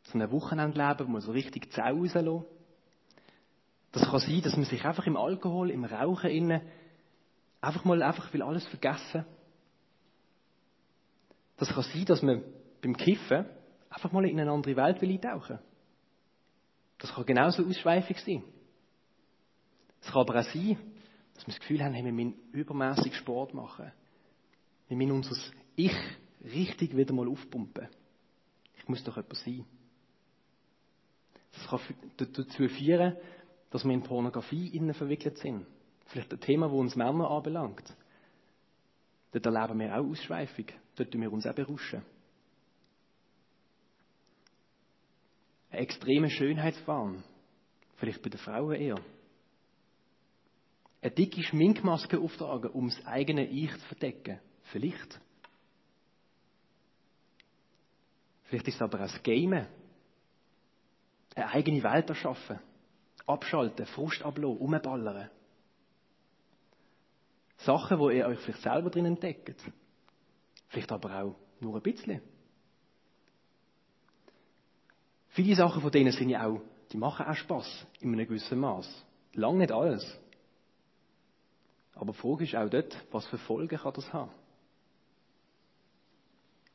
so 0.04 0.18
ein 0.18 0.30
Wochenendleben, 0.30 1.06
wo 1.06 1.10
man 1.12 1.20
so 1.20 1.32
richtig 1.32 1.70
Zau 1.74 1.82
rauslässt. 1.82 2.46
Das 3.92 4.10
kann 4.10 4.18
sein, 4.18 4.40
dass 4.40 4.56
man 4.56 4.64
sich 4.64 4.82
einfach 4.82 5.06
im 5.06 5.18
Alkohol, 5.18 5.70
im 5.70 5.84
Rauchen 5.84 6.30
innen, 6.30 6.62
einfach 7.60 7.84
mal 7.84 8.02
einfach 8.02 8.32
will 8.32 8.40
alles 8.40 8.66
vergessen. 8.68 9.26
Das 11.58 11.68
kann 11.68 11.82
sein, 11.82 12.06
dass 12.06 12.22
man 12.22 12.44
beim 12.80 12.96
Kiffen 12.96 13.44
einfach 13.90 14.10
mal 14.10 14.24
in 14.24 14.40
eine 14.40 14.50
andere 14.50 14.74
Welt 14.74 15.02
will 15.02 15.10
eintauchen. 15.10 15.58
Das 16.96 17.12
kann 17.12 17.26
genauso 17.26 17.62
ausschweifig 17.62 18.20
sein. 18.20 18.42
Es 20.00 20.10
kann 20.10 20.22
aber 20.22 20.40
auch 20.40 20.44
sein, 20.44 20.78
dass 21.34 21.46
wir 21.46 21.52
das 21.52 21.60
Gefühl 21.60 21.82
haben, 21.82 21.94
hey, 21.94 22.04
wir 22.04 22.12
müssen 22.12 22.34
übermäßig 22.52 23.14
Sport 23.16 23.54
machen. 23.54 23.92
Wir 24.88 24.96
müssen 24.96 25.12
unser 25.12 25.36
Ich 25.76 25.94
richtig 26.44 26.96
wieder 26.96 27.12
mal 27.12 27.28
aufpumpen. 27.28 27.88
Ich 28.76 28.88
muss 28.88 29.02
doch 29.04 29.16
jemand 29.16 29.36
sein. 29.36 29.64
Das 31.52 31.68
kann 31.68 31.80
dazu 32.16 32.68
führen, 32.68 33.16
dass 33.70 33.84
wir 33.84 33.92
in 33.92 34.02
Pornografie 34.02 34.68
innen 34.68 34.94
verwickelt 34.94 35.38
sind. 35.38 35.66
Vielleicht 36.06 36.32
ein 36.32 36.40
Thema, 36.40 36.66
das 36.68 36.76
uns 36.76 36.96
Männer 36.96 37.30
anbelangt. 37.30 37.96
Dort 39.32 39.46
erleben 39.46 39.80
wir 39.80 39.94
auch 39.94 40.04
Ausschweifung. 40.04 40.66
Dort 40.94 41.10
tun 41.10 41.22
wir 41.22 41.32
uns 41.32 41.46
auch 41.46 41.54
berauschen. 41.54 42.02
Ein 45.70 45.78
extremer 45.78 46.30
Schönheitswahn. 46.30 47.24
Vielleicht 47.96 48.22
bei 48.22 48.30
den 48.30 48.38
Frauen 48.38 48.74
eher. 48.74 49.00
Eine 51.04 51.12
dicke 51.12 51.42
Schminkmaske 51.42 52.18
auftragen, 52.18 52.70
um 52.70 52.88
das 52.88 53.04
eigene 53.04 53.46
Ich 53.46 53.70
zu 53.72 53.86
verdecken. 53.88 54.40
Vielleicht. 54.72 55.20
Vielleicht 58.44 58.68
ist 58.68 58.76
es 58.76 58.80
aber 58.80 59.00
auch 59.00 59.12
das 59.12 59.22
Gamen. 59.22 59.66
Eine 61.34 61.48
eigene 61.50 61.82
Welt 61.82 62.08
erschaffen. 62.08 62.58
Abschalten, 63.26 63.84
Frust 63.84 64.22
ablassen, 64.22 64.56
umballern. 64.56 65.28
Sachen, 67.58 67.98
wo 67.98 68.08
ihr 68.08 68.26
euch 68.26 68.38
vielleicht 68.38 68.62
selber 68.62 68.88
drin 68.88 69.04
entdeckt. 69.04 69.62
Vielleicht 70.68 70.90
aber 70.90 71.22
auch 71.22 71.36
nur 71.60 71.76
ein 71.76 71.82
bisschen. 71.82 72.22
Viele 75.28 75.54
Sachen 75.54 75.82
von 75.82 75.90
denen 75.90 76.12
sind 76.12 76.30
ja 76.30 76.46
auch, 76.46 76.62
die 76.90 76.96
machen 76.96 77.26
auch 77.26 77.34
Spaß 77.34 77.86
in 78.00 78.14
einem 78.14 78.26
gewissen 78.26 78.58
Maß. 78.58 79.04
Lang 79.34 79.58
nicht 79.58 79.70
alles. 79.70 80.23
Aber 81.94 82.12
die 82.12 82.18
Frage 82.18 82.44
ist 82.44 82.54
auch 82.56 82.68
dort, 82.68 82.96
was 83.12 83.26
für 83.26 83.38
Folgen 83.38 83.78
kann 83.78 83.92
das 83.92 84.12
haben? 84.12 84.30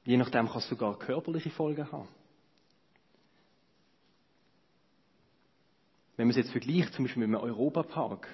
Je 0.06 0.18
nachdem 0.18 0.48
kann 0.48 0.58
es 0.58 0.68
sogar 0.70 0.98
körperliche 0.98 1.50
Folgen 1.50 1.92
haben. 1.92 2.08
Wenn 6.16 6.28
man 6.28 6.32
es 6.32 6.38
jetzt 6.38 6.52
vergleicht, 6.52 6.94
zum 6.94 7.06
Beispiel 7.06 7.26
mit 7.26 7.36
einem 7.36 7.50
Europapark. 7.50 8.28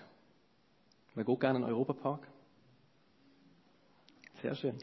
Man 1.14 1.26
geht 1.26 1.40
gerne 1.40 1.60
in 1.60 1.66
einen 1.66 1.74
Europapark. 1.74 2.28
Sehr 4.42 4.56
schön. 4.56 4.78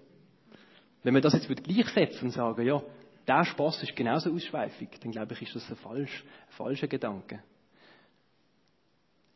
Wenn 1.03 1.15
wir 1.15 1.21
das 1.21 1.35
jetzt 1.35 1.49
gleichsetzen 1.65 2.29
und 2.29 2.31
sagen, 2.31 2.65
ja, 2.65 2.83
der 3.27 3.45
Spaß 3.45 3.83
ist 3.83 3.97
genauso 3.97 4.33
ausschweifig, 4.33 4.89
dann 5.01 5.13
glaube 5.13 5.35
ich, 5.35 5.43
ist 5.43 5.55
das 5.55 5.69
ein, 5.71 5.77
falsch, 5.77 6.25
ein 6.25 6.53
falscher 6.53 6.89
Gedanke. 6.89 7.43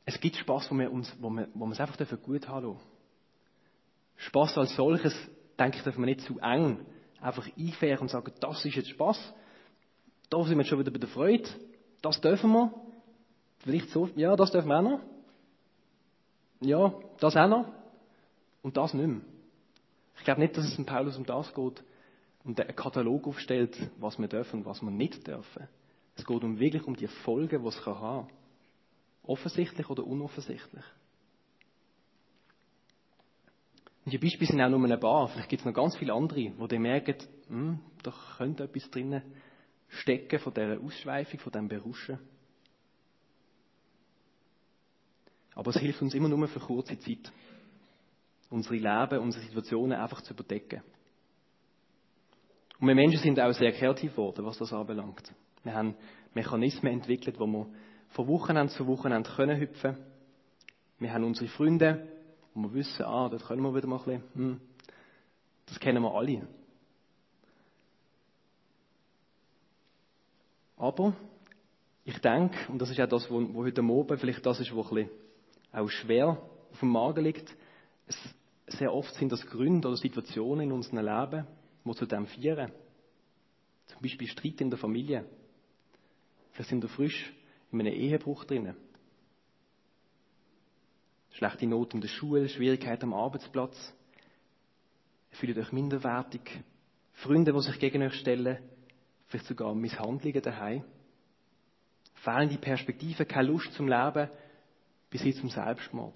Es 0.06 0.18
gibt 0.20 0.36
Spaß, 0.36 0.70
wo 0.70 0.78
wir 0.78 0.90
uns, 0.90 1.14
wo 1.20 1.28
wir, 1.30 1.48
wo 1.52 1.66
wir 1.66 1.72
es 1.72 1.80
einfach 1.80 1.98
gut 2.22 2.48
haben 2.48 2.68
lassen. 2.68 2.80
Spaß 4.16 4.56
als 4.56 4.74
solches, 4.74 5.14
denke 5.58 5.76
ich, 5.76 5.82
dürfen 5.82 6.00
wir 6.00 6.06
nicht 6.06 6.22
zu 6.22 6.38
eng 6.38 6.86
einfach 7.20 7.46
einfähren 7.58 8.02
und 8.02 8.08
sagen, 8.08 8.32
das 8.40 8.64
ist 8.64 8.76
jetzt 8.76 8.90
Spaß. 8.90 9.34
Da 10.30 10.42
sind 10.44 10.56
wir 10.56 10.64
schon 10.64 10.78
wieder 10.78 10.92
bei 10.92 10.98
der 10.98 11.08
Freude. 11.08 11.48
Das 12.02 12.20
dürfen 12.20 12.52
wir. 12.52 12.72
Vielleicht 13.58 13.90
so, 13.90 14.08
ja, 14.14 14.36
das 14.36 14.52
dürfen 14.52 14.68
wir 14.68 14.78
auch 14.78 14.82
noch. 14.82 15.00
Ja, 16.60 16.94
das 17.18 17.36
auch 17.36 17.48
noch. 17.48 17.72
Und 18.62 18.76
das 18.76 18.94
nicht 18.94 19.06
mehr. 19.06 19.20
Ich 20.18 20.24
glaube 20.24 20.40
nicht, 20.40 20.56
dass 20.56 20.64
es 20.64 20.78
in 20.78 20.86
Paulus 20.86 21.16
um 21.16 21.26
das 21.26 21.52
geht 21.52 21.84
und 22.44 22.60
einen 22.60 22.76
Katalog 22.76 23.26
aufstellt, 23.26 23.76
was 23.98 24.18
wir 24.18 24.28
dürfen 24.28 24.60
und 24.60 24.66
was 24.66 24.80
wir 24.82 24.90
nicht 24.90 25.26
dürfen. 25.26 25.68
Es 26.14 26.24
geht 26.24 26.44
um 26.44 26.58
wirklich 26.58 26.84
um 26.84 26.96
die 26.96 27.08
Folgen, 27.08 27.62
die 27.62 27.68
es 27.68 27.84
haben 27.84 28.26
kann. 28.26 28.28
Offensichtlich 29.26 29.88
oder 29.90 30.04
unoffensichtlich. 30.04 30.84
Und 34.04 34.12
die 34.12 34.18
Beispiele 34.18 34.48
sind 34.48 34.60
auch 34.60 34.70
nur 34.70 34.88
ein 34.88 35.00
paar. 35.00 35.28
Vielleicht 35.28 35.48
gibt 35.48 35.60
es 35.60 35.66
noch 35.66 35.74
ganz 35.74 35.96
viele 35.96 36.12
andere, 36.12 36.52
wo 36.58 36.68
die 36.68 36.78
merken, 36.78 37.16
hm, 37.48 37.80
da 38.02 38.14
könnte 38.36 38.64
etwas 38.64 38.88
drinnen 38.90 39.22
stecken 39.88 40.38
von 40.38 40.54
dieser 40.54 40.80
Ausschweifung, 40.80 41.40
von 41.40 41.52
diesem 41.52 41.68
Berauschen. 41.68 42.18
Aber 45.56 45.70
es 45.70 45.78
hilft 45.78 46.02
uns 46.02 46.14
immer 46.14 46.28
nur 46.28 46.46
für 46.48 46.60
kurze 46.60 46.98
Zeit, 46.98 47.32
unsere 48.50 48.76
Leben, 48.76 49.20
unsere 49.20 49.44
Situationen 49.44 49.98
einfach 49.98 50.20
zu 50.20 50.34
überdecken. 50.34 50.82
Und 52.78 52.88
wir 52.88 52.94
Menschen 52.94 53.20
sind 53.20 53.40
auch 53.40 53.52
sehr 53.52 53.72
kreativ 53.72 54.12
geworden, 54.12 54.44
was 54.44 54.58
das 54.58 54.72
anbelangt. 54.72 55.32
Wir 55.64 55.74
haben 55.74 55.96
Mechanismen 56.34 56.92
entwickelt, 56.92 57.40
wo 57.40 57.46
wir 57.46 57.66
von 58.16 58.28
Wochenende 58.28 58.72
zu 58.72 58.86
Wochenende 58.86 59.28
können 59.28 59.60
hüpfen. 59.60 59.94
Wir 60.98 61.12
haben 61.12 61.22
unsere 61.22 61.48
Freunde, 61.48 62.08
wo 62.54 62.62
wir 62.62 62.72
wissen, 62.72 63.04
ah, 63.04 63.28
dort 63.28 63.44
können 63.44 63.60
wir 63.60 63.74
wieder 63.74 63.86
mal 63.86 63.98
ein 63.98 64.04
bisschen, 64.04 64.22
hm, 64.34 64.60
das 65.66 65.78
kennen 65.78 66.02
wir 66.02 66.14
alle. 66.14 66.48
Aber 70.78 71.14
ich 72.06 72.18
denke, 72.20 72.56
und 72.72 72.80
das 72.80 72.88
ist 72.88 72.98
auch 73.00 73.08
das, 73.08 73.30
wo, 73.30 73.52
wo 73.52 73.64
heute 73.64 73.82
Morgen 73.82 74.16
vielleicht 74.16 74.46
das 74.46 74.60
ist, 74.60 74.74
was 74.74 74.86
ein 74.90 74.94
bisschen 74.94 75.10
auch 75.72 75.88
schwer 75.90 76.28
auf 76.72 76.80
dem 76.80 76.88
Magen 76.88 77.22
liegt, 77.22 77.54
es, 78.06 78.16
sehr 78.78 78.94
oft 78.94 79.12
sind 79.16 79.30
das 79.30 79.44
Gründe 79.44 79.88
oder 79.88 79.96
Situationen 79.98 80.68
in 80.68 80.72
unserem 80.72 81.04
Leben, 81.04 81.46
die 81.84 81.92
zu 81.92 82.06
dem 82.06 82.26
führen. 82.26 82.72
Zum 83.88 84.00
Beispiel 84.00 84.26
Streit 84.26 84.62
in 84.62 84.70
der 84.70 84.78
Familie. 84.78 85.26
Vielleicht 86.52 86.70
sind 86.70 86.82
wir 86.82 86.88
frisch 86.88 87.30
in 87.80 87.86
einem 87.86 87.96
Ehebruch 87.96 88.44
drinnen 88.44 88.76
schlechte 91.36 91.66
Noten 91.66 91.98
in 91.98 92.00
der 92.00 92.08
Schule, 92.08 92.48
Schwierigkeiten 92.48 93.04
am 93.04 93.14
Arbeitsplatz. 93.14 93.76
Ihr 95.32 95.36
fühlt 95.36 95.58
euch 95.58 95.72
minderwertig. 95.72 96.40
Freunde, 97.12 97.52
die 97.52 97.60
sich 97.60 97.78
gegen 97.78 98.02
euch 98.02 98.14
stellen. 98.14 98.58
Vielleicht 99.26 99.46
sogar 99.46 99.74
Misshandlungen 99.74 100.42
daheim. 100.42 100.84
Fehlende 102.14 102.56
Perspektive, 102.56 103.26
keine 103.26 103.48
Lust 103.48 103.72
zum 103.74 103.86
Leben, 103.88 104.30
bis 105.10 105.22
hin 105.22 105.34
zum 105.34 105.50
Selbstmord. 105.50 106.14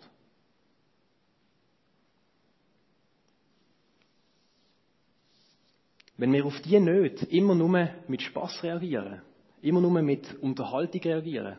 Wenn 6.17 6.33
wir 6.33 6.45
auf 6.45 6.61
diese 6.63 6.81
Nöte 6.81 7.27
immer 7.27 7.55
nur 7.55 7.91
mit 8.09 8.23
Spaß 8.23 8.63
reagieren, 8.63 9.23
immer 9.63 9.81
nur 9.81 10.03
mit 10.03 10.35
Unterhaltung 10.41 11.01
reagieren, 11.03 11.59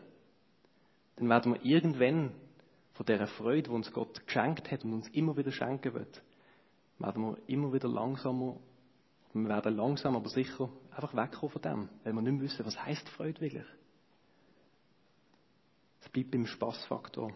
dann 1.16 1.28
werden 1.28 1.54
wir 1.54 1.64
irgendwann 1.64 2.32
von 2.94 3.06
dieser 3.06 3.26
Freude, 3.26 3.62
die 3.62 3.70
uns 3.70 3.92
Gott 3.92 4.26
geschenkt 4.26 4.70
hat 4.70 4.84
und 4.84 4.92
uns 4.92 5.08
immer 5.08 5.36
wieder 5.36 5.52
schenken 5.52 5.94
wird, 5.94 6.22
werden 6.98 7.22
wir 7.22 7.38
immer 7.46 7.72
wieder 7.72 7.88
langsamer, 7.88 8.56
wir 9.32 9.48
werden 9.48 9.76
langsam 9.76 10.16
aber 10.16 10.28
sicher 10.28 10.68
einfach 10.90 11.14
wegkommen 11.14 11.50
von 11.50 11.62
dem, 11.62 11.88
weil 12.04 12.12
wir 12.12 12.22
nicht 12.22 12.32
mehr 12.32 12.42
wissen, 12.42 12.66
was 12.66 12.78
heißt 12.84 13.08
Freude 13.10 13.40
wirklich. 13.40 13.64
Es 16.00 16.08
bleibt 16.08 16.30
beim 16.32 16.46
Spaßfaktor. 16.46 17.32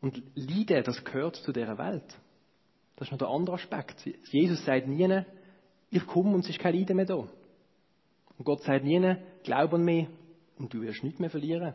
Und 0.00 0.22
Leiden, 0.34 0.82
das 0.84 1.04
gehört 1.04 1.36
zu 1.36 1.52
dieser 1.52 1.76
Welt. 1.76 2.16
Das 2.96 3.08
ist 3.08 3.12
noch 3.12 3.18
der 3.18 3.28
andere 3.28 3.56
Aspekt. 3.56 4.06
Jesus 4.30 4.64
sagt 4.64 4.86
nie, 4.86 5.24
ich 5.90 6.06
komme 6.06 6.34
und 6.34 6.44
es 6.44 6.50
ist 6.50 6.58
kein 6.58 6.74
Leiden 6.74 6.96
mehr 6.96 7.06
da. 7.06 7.28
Und 8.40 8.46
Gott 8.46 8.62
sagt 8.62 8.86
nie, 8.86 9.16
glaub 9.42 9.74
an 9.74 9.84
mich 9.84 10.08
und 10.56 10.72
du 10.72 10.80
wirst 10.80 11.04
nichts 11.04 11.20
mehr 11.20 11.28
verlieren. 11.28 11.74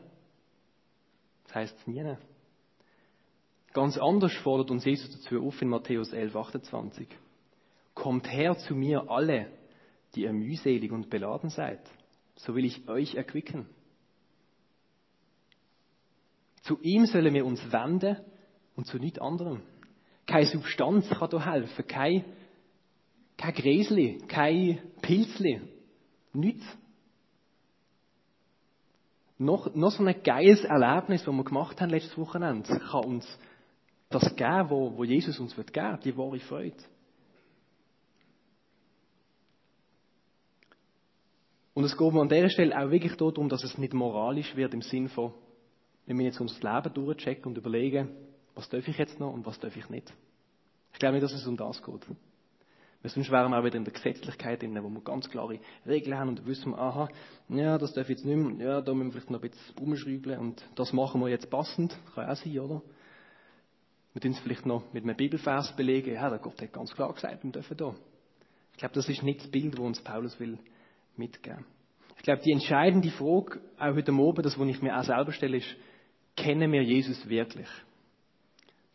Das 1.43 1.53
heisst 1.53 1.77
es 1.77 1.85
nie. 1.85 2.03
Ganz 3.71 3.99
anders 3.99 4.33
fordert 4.37 4.71
uns 4.71 4.83
Jesus 4.83 5.11
dazu 5.11 5.45
auf 5.45 5.61
in 5.61 5.69
Matthäus 5.69 6.11
11, 6.11 6.35
28. 6.35 7.07
Kommt 7.93 8.31
her 8.31 8.57
zu 8.57 8.73
mir 8.73 9.11
alle, 9.11 9.51
die 10.15 10.23
ihr 10.23 10.33
mühselig 10.33 10.91
und 10.91 11.11
beladen 11.11 11.51
seid, 11.51 11.81
so 12.35 12.55
will 12.55 12.65
ich 12.65 12.89
euch 12.89 13.13
erquicken. 13.13 13.67
Zu 16.63 16.79
ihm 16.81 17.05
sollen 17.05 17.35
wir 17.35 17.45
uns 17.45 17.61
wenden 17.71 18.17
und 18.75 18.87
zu 18.87 18.97
nichts 18.97 19.19
anderem. 19.19 19.61
Keine 20.25 20.47
Substanz 20.47 21.07
kann 21.09 21.29
da 21.29 21.45
helfen, 21.45 21.85
kein, 21.85 22.25
kein 23.37 23.53
Gräsli, 23.53 24.17
kein 24.27 24.79
Pilzli, 25.03 25.61
nichts. 26.35 26.65
Noch, 29.37 29.73
noch 29.75 29.91
so 29.91 30.03
ein 30.03 30.23
geiles 30.23 30.63
Erlebnis, 30.63 31.23
das 31.23 31.33
wir 31.33 31.43
gemacht 31.43 31.81
haben 31.81 31.89
letztes 31.89 32.17
Wochenende, 32.17 32.79
kann 32.79 33.05
uns 33.05 33.39
das 34.09 34.35
geben, 34.35 34.69
wo, 34.69 34.97
wo 34.97 35.03
Jesus 35.03 35.39
uns 35.39 35.57
wird 35.57 35.73
geben, 35.73 35.99
die 36.03 36.15
wahre 36.15 36.39
Freude. 36.39 36.77
Und 41.73 41.83
es 41.83 41.97
geht 41.97 42.13
mir 42.13 42.21
an 42.21 42.29
dieser 42.29 42.49
Stelle 42.49 42.79
auch 42.79 42.89
wirklich 42.89 43.15
darum, 43.17 43.49
dass 43.49 43.63
es 43.65 43.77
nicht 43.77 43.93
moralisch 43.93 44.55
wird 44.55 44.73
im 44.73 44.81
Sinn 44.81 45.09
von, 45.09 45.33
wenn 46.05 46.17
wir 46.17 46.25
jetzt 46.25 46.39
unser 46.39 46.73
Leben 46.73 46.93
durchchecken 46.93 47.47
und 47.47 47.57
überlegen, 47.57 48.09
was 48.53 48.69
darf 48.69 48.87
ich 48.87 48.97
jetzt 48.97 49.19
noch 49.19 49.33
und 49.33 49.45
was 49.45 49.59
darf 49.59 49.75
ich 49.75 49.89
nicht. 49.89 50.13
Ich 50.93 50.99
glaube 50.99 51.15
nicht, 51.15 51.23
dass 51.23 51.33
es 51.33 51.45
um 51.45 51.57
das 51.57 51.83
geht. 51.83 52.07
Weil 53.05 53.11
sonst 53.11 53.29
wären 53.29 53.51
wir 53.51 53.59
auch 53.59 53.63
wieder 53.63 53.75
in 53.75 53.83
der 53.83 53.93
Gesetzlichkeit 53.93 54.63
drin, 54.63 54.83
wo 54.83 54.89
wir 54.89 55.01
ganz 55.01 55.29
klare 55.29 55.59
Regeln 55.85 56.17
haben 56.17 56.29
und 56.29 56.47
wissen, 56.47 56.73
aha, 56.73 57.07
ja, 57.49 57.77
das 57.77 57.93
darf 57.93 58.09
jetzt 58.09 58.25
nicht 58.25 58.35
mehr, 58.35 58.65
ja, 58.67 58.81
da 58.81 58.95
müssen 58.95 59.09
wir 59.09 59.11
vielleicht 59.11 59.29
noch 59.29 59.43
ein 59.43 59.47
bisschen 59.47 59.77
umschreiben 59.77 60.39
und 60.39 60.67
das 60.73 60.91
machen 60.91 61.21
wir 61.21 61.27
jetzt 61.27 61.51
passend. 61.51 61.95
Kann 62.15 62.27
auch 62.27 62.35
sein, 62.35 62.57
oder? 62.57 62.81
Wir 64.13 64.23
tun 64.23 64.31
es 64.31 64.39
vielleicht 64.39 64.65
noch 64.65 64.91
mit 64.91 65.03
einem 65.03 65.15
Bibelvers 65.15 65.75
belegen, 65.75 66.15
ja, 66.15 66.31
der 66.31 66.39
Gott 66.39 66.59
hat 66.59 66.73
ganz 66.73 66.95
klar 66.95 67.13
gesagt, 67.13 67.43
wir 67.43 67.51
dürfen 67.51 67.77
da. 67.77 67.93
Ich 68.71 68.79
glaube, 68.79 68.95
das 68.95 69.07
ist 69.07 69.21
nicht 69.21 69.41
das 69.41 69.51
Bild, 69.51 69.73
das 69.73 69.79
uns 69.81 70.01
Paulus 70.01 70.39
will 70.39 70.57
mitgeben. 71.15 71.63
Ich 72.17 72.23
glaube, 72.23 72.41
die 72.41 72.53
entscheidende 72.53 73.11
Frage, 73.11 73.61
auch 73.77 73.93
heute 73.93 74.13
Morgen, 74.13 74.41
das, 74.41 74.57
was 74.57 74.67
ich 74.67 74.81
mir 74.81 74.99
auch 74.99 75.03
selber 75.03 75.31
stelle, 75.31 75.57
ist, 75.57 75.75
kennen 76.35 76.71
wir 76.71 76.81
Jesus 76.81 77.29
wirklich? 77.29 77.67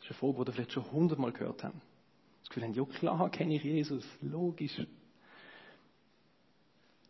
Das 0.00 0.10
ist 0.10 0.10
eine 0.10 0.32
Frage, 0.32 0.32
die 0.32 0.46
wir 0.48 0.52
vielleicht 0.52 0.72
schon 0.72 0.90
hundertmal 0.90 1.30
gehört 1.30 1.62
haben. 1.62 1.80
Das 2.40 2.48
Gefühl 2.48 2.64
haben, 2.64 2.74
ja 2.74 2.84
klar 2.84 3.30
kenne 3.30 3.54
ich 3.54 3.62
Jesus, 3.62 4.04
logisch. 4.20 4.80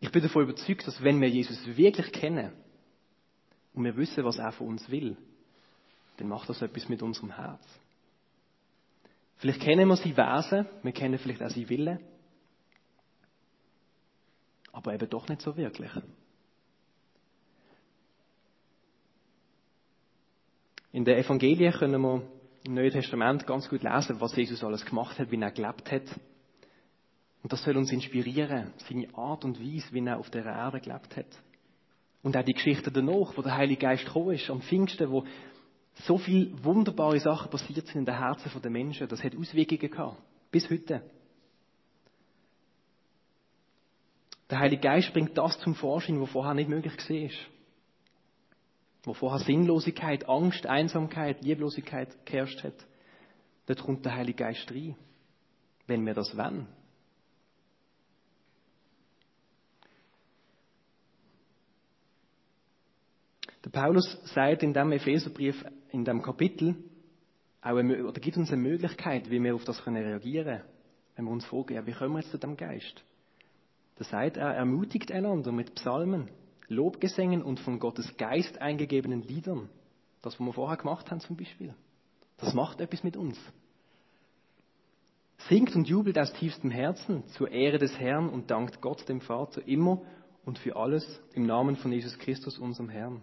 Ich 0.00 0.10
bin 0.10 0.22
davon 0.22 0.44
überzeugt, 0.44 0.86
dass 0.86 1.02
wenn 1.02 1.20
wir 1.20 1.28
Jesus 1.28 1.64
wirklich 1.76 2.10
kennen 2.12 2.52
und 3.74 3.84
wir 3.84 3.96
wissen, 3.96 4.24
was 4.24 4.38
er 4.38 4.52
von 4.52 4.68
uns 4.68 4.90
will, 4.90 5.16
dann 6.16 6.28
macht 6.28 6.48
das 6.48 6.62
etwas 6.62 6.88
mit 6.88 7.02
unserem 7.02 7.36
Herz. 7.36 7.62
Vielleicht 9.36 9.60
kennen 9.60 9.88
wir 9.88 9.96
sein 9.96 10.16
Wesen, 10.16 10.66
wir 10.82 10.92
kennen 10.92 11.18
vielleicht 11.18 11.42
auch 11.42 11.50
sein 11.50 11.68
Willen, 11.68 11.98
aber 14.72 14.94
eben 14.94 15.08
doch 15.08 15.28
nicht 15.28 15.40
so 15.42 15.56
wirklich. 15.56 15.90
In 20.92 21.04
den 21.04 21.18
Evangelien 21.18 21.72
können 21.72 22.02
wir 22.02 22.22
im 22.64 22.74
Neuen 22.74 22.90
Testament 22.90 23.46
ganz 23.46 23.68
gut 23.68 23.82
lesen, 23.82 24.20
was 24.20 24.36
Jesus 24.36 24.62
alles 24.62 24.84
gemacht 24.84 25.18
hat, 25.18 25.30
wie 25.30 25.40
er 25.40 25.50
gelebt 25.50 25.90
hat. 25.90 26.02
Und 27.42 27.52
das 27.52 27.62
soll 27.62 27.76
uns 27.76 27.90
inspirieren, 27.90 28.72
seine 28.88 29.14
Art 29.14 29.44
und 29.44 29.60
Weise, 29.60 29.92
wie 29.92 30.04
er 30.04 30.18
auf 30.18 30.30
der 30.30 30.44
Erde 30.44 30.80
gelebt 30.80 31.16
hat. 31.16 31.26
Und 32.22 32.36
auch 32.36 32.44
die 32.44 32.52
Geschichte 32.52 32.90
danach, 32.90 33.36
wo 33.36 33.42
der 33.42 33.56
Heilige 33.56 33.80
Geist 33.80 34.04
gekommen 34.04 34.34
ist, 34.34 34.50
am 34.50 34.60
Pfingsten, 34.60 35.10
wo 35.10 35.24
so 35.94 36.18
viele 36.18 36.62
wunderbare 36.62 37.18
Sachen 37.18 37.50
passiert 37.50 37.86
sind 37.86 38.00
in 38.00 38.04
den 38.04 38.18
Herzen 38.18 38.50
der 38.60 38.70
Menschen, 38.70 39.08
das 39.08 39.24
hat 39.24 39.36
Auswirkungen 39.36 39.90
gehabt. 39.90 40.18
Bis 40.50 40.68
heute. 40.68 41.02
Der 44.50 44.58
Heilige 44.58 44.82
Geist 44.82 45.12
bringt 45.12 45.36
das 45.38 45.58
zum 45.60 45.74
Vorschein, 45.74 46.20
was 46.20 46.30
vorher 46.30 46.54
nicht 46.54 46.68
möglich 46.68 46.92
war. 46.92 47.59
Wo 49.02 49.14
vorher 49.14 49.40
Sinnlosigkeit, 49.40 50.28
Angst, 50.28 50.66
Einsamkeit, 50.66 51.42
Lieblosigkeit 51.42 52.26
geherrscht 52.26 52.62
hat. 52.62 52.74
Dort 53.66 53.82
kommt 53.82 54.04
der 54.04 54.14
Heilige 54.14 54.44
Geist 54.44 54.70
rein. 54.70 54.96
Wenn 55.86 56.04
wir 56.04 56.14
das 56.14 56.36
wollen. 56.36 56.66
Der 63.64 63.70
Paulus 63.70 64.18
sagt 64.34 64.62
in 64.62 64.72
dem 64.72 64.92
Epheserbrief, 64.92 65.64
in 65.90 66.04
dem 66.04 66.22
Kapitel, 66.22 66.76
auch 67.62 67.76
eine, 67.76 68.06
oder 68.06 68.20
gibt 68.20 68.36
uns 68.36 68.50
eine 68.50 68.62
Möglichkeit, 68.62 69.30
wie 69.30 69.42
wir 69.42 69.54
auf 69.54 69.64
das 69.64 69.86
reagieren 69.86 70.46
können, 70.46 70.64
wenn 71.16 71.24
wir 71.26 71.30
uns 71.30 71.44
fragen, 71.44 71.74
ja, 71.74 71.86
wie 71.86 71.92
kommen 71.92 72.14
wir 72.14 72.20
jetzt 72.20 72.30
zu 72.30 72.38
dem 72.38 72.56
Geist? 72.56 73.04
Da 73.96 74.04
sagt 74.04 74.38
er, 74.38 74.54
ermutigt 74.54 75.12
einander 75.12 75.52
mit 75.52 75.74
Psalmen, 75.74 76.30
Lobgesängen 76.70 77.42
und 77.42 77.60
von 77.60 77.78
Gottes 77.80 78.16
Geist 78.16 78.60
eingegebenen 78.62 79.22
Liedern. 79.22 79.68
Das, 80.22 80.38
was 80.38 80.46
wir 80.46 80.52
vorher 80.52 80.76
gemacht 80.76 81.10
haben 81.10 81.20
zum 81.20 81.36
Beispiel. 81.36 81.74
Das 82.38 82.54
macht 82.54 82.80
etwas 82.80 83.02
mit 83.02 83.16
uns. 83.16 83.38
Singt 85.48 85.74
und 85.74 85.88
jubelt 85.88 86.18
aus 86.18 86.32
tiefstem 86.34 86.70
Herzen 86.70 87.26
zur 87.28 87.50
Ehre 87.50 87.78
des 87.78 87.98
Herrn 87.98 88.28
und 88.28 88.50
dankt 88.50 88.80
Gott 88.80 89.08
dem 89.08 89.20
Vater 89.20 89.66
immer 89.66 90.02
und 90.44 90.58
für 90.58 90.76
alles 90.76 91.20
im 91.34 91.44
Namen 91.44 91.76
von 91.76 91.92
Jesus 91.92 92.16
Christus, 92.18 92.58
unserem 92.58 92.88
Herrn. 92.88 93.22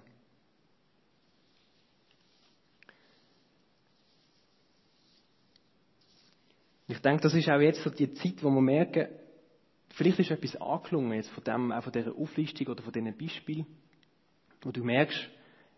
Ich 6.89 6.99
denke, 6.99 7.23
das 7.23 7.33
ist 7.33 7.49
auch 7.49 7.59
jetzt 7.59 7.83
so 7.83 7.89
die 7.89 8.13
Zeit, 8.13 8.43
wo 8.43 8.49
wir 8.49 8.61
merken, 8.61 9.07
vielleicht 9.97 10.19
ist 10.19 10.31
etwas 10.31 10.55
angelungen 10.61 11.13
jetzt 11.13 11.29
von 11.31 11.43
dem, 11.43 11.71
auch 11.71 11.83
von 11.83 11.91
dieser 11.91 12.15
Auflistung 12.15 12.67
oder 12.67 12.83
von 12.83 12.93
diesen 12.93 13.17
Beispielen, 13.17 13.65
wo 14.61 14.71
du 14.71 14.83
merkst, 14.83 15.29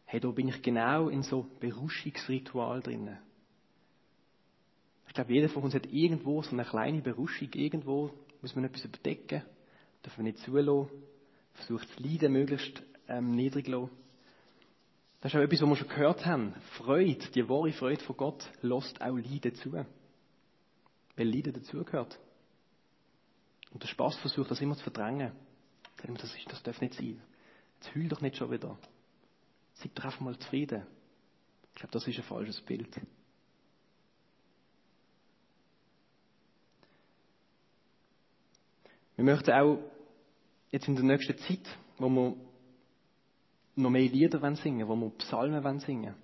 hey, 0.05 0.19
da 0.19 0.29
bin 0.29 0.49
ich 0.49 0.61
genau 0.61 1.07
in 1.09 1.23
so 1.23 1.45
Beruschungsritual 1.59 2.81
drinnen. 2.81 3.17
Ich 5.07 5.13
glaube, 5.13 5.33
jeder 5.33 5.49
von 5.49 5.63
uns 5.63 5.73
hat 5.73 5.87
irgendwo 5.91 6.41
so 6.41 6.51
eine 6.51 6.65
kleine 6.65 7.01
Beruschung, 7.01 7.49
irgendwo 7.53 8.11
muss 8.41 8.55
man 8.55 8.65
etwas 8.65 8.85
überdecken, 8.85 9.41
darf 10.03 10.17
man 10.17 10.25
nicht 10.25 10.39
zulassen, 10.39 10.89
versucht 11.53 11.89
das 11.89 11.99
Leiden 11.99 12.33
möglichst 12.33 12.83
ähm, 13.07 13.31
niedrig 13.31 13.65
zu 13.65 13.71
lassen. 13.71 13.89
Das 15.21 15.33
ist 15.33 15.39
auch 15.39 15.43
etwas, 15.43 15.61
was 15.61 15.69
wir 15.69 15.75
schon 15.75 15.89
gehört 15.89 16.25
haben. 16.25 16.53
Freude, 16.77 17.25
die 17.33 17.49
wahre 17.49 17.71
Freude 17.73 18.03
von 18.03 18.15
Gott, 18.15 18.49
lässt 18.61 19.01
auch 19.01 19.17
Leiden 19.17 19.55
zu 19.55 19.73
weil 19.73 21.27
Leiden 21.27 21.53
dazugehört. 21.53 22.17
Und 23.71 23.83
der 23.83 23.87
Spaß 23.87 24.17
versucht, 24.17 24.49
das 24.49 24.61
immer 24.61 24.75
zu 24.75 24.83
verdrängen. 24.83 25.31
Das, 25.97 26.35
ist, 26.35 26.51
das 26.51 26.63
darf 26.63 26.81
nicht 26.81 26.93
sein. 26.93 27.21
Jetzt 27.75 27.95
heul 27.95 28.07
doch 28.07 28.21
nicht 28.21 28.37
schon 28.37 28.51
wieder. 28.51 28.77
Sei 29.73 29.89
doch 29.93 30.05
einfach 30.05 30.19
mal 30.21 30.37
zufrieden. 30.37 30.85
Ich 31.73 31.75
glaube, 31.75 31.91
das 31.91 32.07
ist 32.07 32.17
ein 32.17 32.23
falsches 32.23 32.61
Bild. 32.61 32.99
Wir 39.15 39.25
möchten 39.25 39.51
auch 39.51 39.79
jetzt 40.71 40.87
in 40.87 40.95
der 40.95 41.03
nächsten 41.03 41.37
Zeit, 41.37 41.77
wo 41.97 42.09
wir 42.09 42.35
noch 43.75 43.89
mehr 43.89 44.01
Lieder 44.01 44.55
singen 44.55 44.87
wollen, 44.87 45.01
wo 45.01 45.05
wir 45.05 45.17
Psalmen 45.17 45.79
singen 45.79 46.03
wollen, 46.03 46.15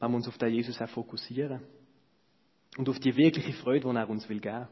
wollen 0.00 0.12
wir 0.12 0.16
uns 0.16 0.28
auf 0.28 0.38
den 0.38 0.52
Jesus 0.52 0.80
auch 0.80 0.88
fokussieren 0.88 1.60
und 2.76 2.88
auf 2.88 2.98
die 3.00 3.16
wirkliche 3.16 3.52
Freude, 3.54 3.88
die 3.88 3.96
er 3.96 4.08
uns 4.08 4.28
will 4.28 4.40
geben. 4.40 4.68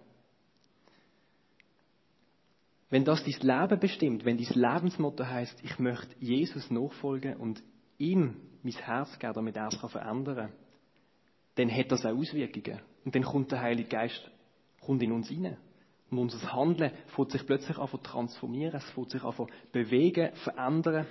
Wenn 2.91 3.05
das 3.05 3.23
dein 3.23 3.41
Leben 3.41 3.81
bestimmt, 3.81 4.25
wenn 4.25 4.39
dein 4.39 4.55
Lebensmotto 4.55 5.27
heißt, 5.27 5.63
ich 5.63 5.79
möchte 5.79 6.15
Jesus 6.21 6.71
nachfolgen 6.71 7.37
und 7.37 7.63
ihm 7.99 8.37
mein 8.63 8.73
Herz 8.73 9.19
geben, 9.19 9.35
damit 9.35 9.57
er 9.57 9.69
es 9.69 9.77
verändern 9.77 10.37
kann, 10.37 10.53
dann 11.57 11.71
hat 11.71 11.93
das 11.93 12.07
auch 12.07 12.17
Auswirkungen. 12.17 12.81
Und 13.05 13.15
dann 13.15 13.25
kommt 13.25 13.53
der 13.53 13.61
Heilige 13.61 13.89
Geist 13.89 14.31
kommt 14.81 15.03
in 15.03 15.13
uns 15.13 15.29
hinein. 15.29 15.59
Und 16.11 16.19
unser 16.19 16.53
Handeln 16.53 16.93
fängt 17.09 17.33
sich 17.33 17.45
plötzlich 17.45 17.77
an 17.77 17.89
zu 17.89 17.99
transformieren, 17.99 18.77
es 18.77 18.91
fängt 18.91 19.11
sich 19.11 19.23
an 19.23 19.35
zu 19.35 19.47
bewegen, 19.73 20.35
verändern. 20.37 21.07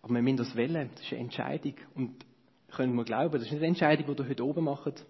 Aber 0.00 0.14
wir 0.14 0.22
müssen 0.22 0.38
das 0.38 0.56
wählen, 0.56 0.88
das 0.94 1.04
ist 1.04 1.12
eine 1.12 1.22
Entscheidung. 1.22 1.74
Und 1.94 2.24
können 2.72 2.94
wir 2.94 3.04
glauben, 3.04 3.32
das 3.32 3.42
ist 3.42 3.52
nicht 3.52 3.60
eine 3.60 3.68
Entscheidung, 3.68 4.14
die 4.14 4.22
ihr 4.22 4.28
heute 4.28 4.46
oben 4.46 4.64
macht, 4.64 5.04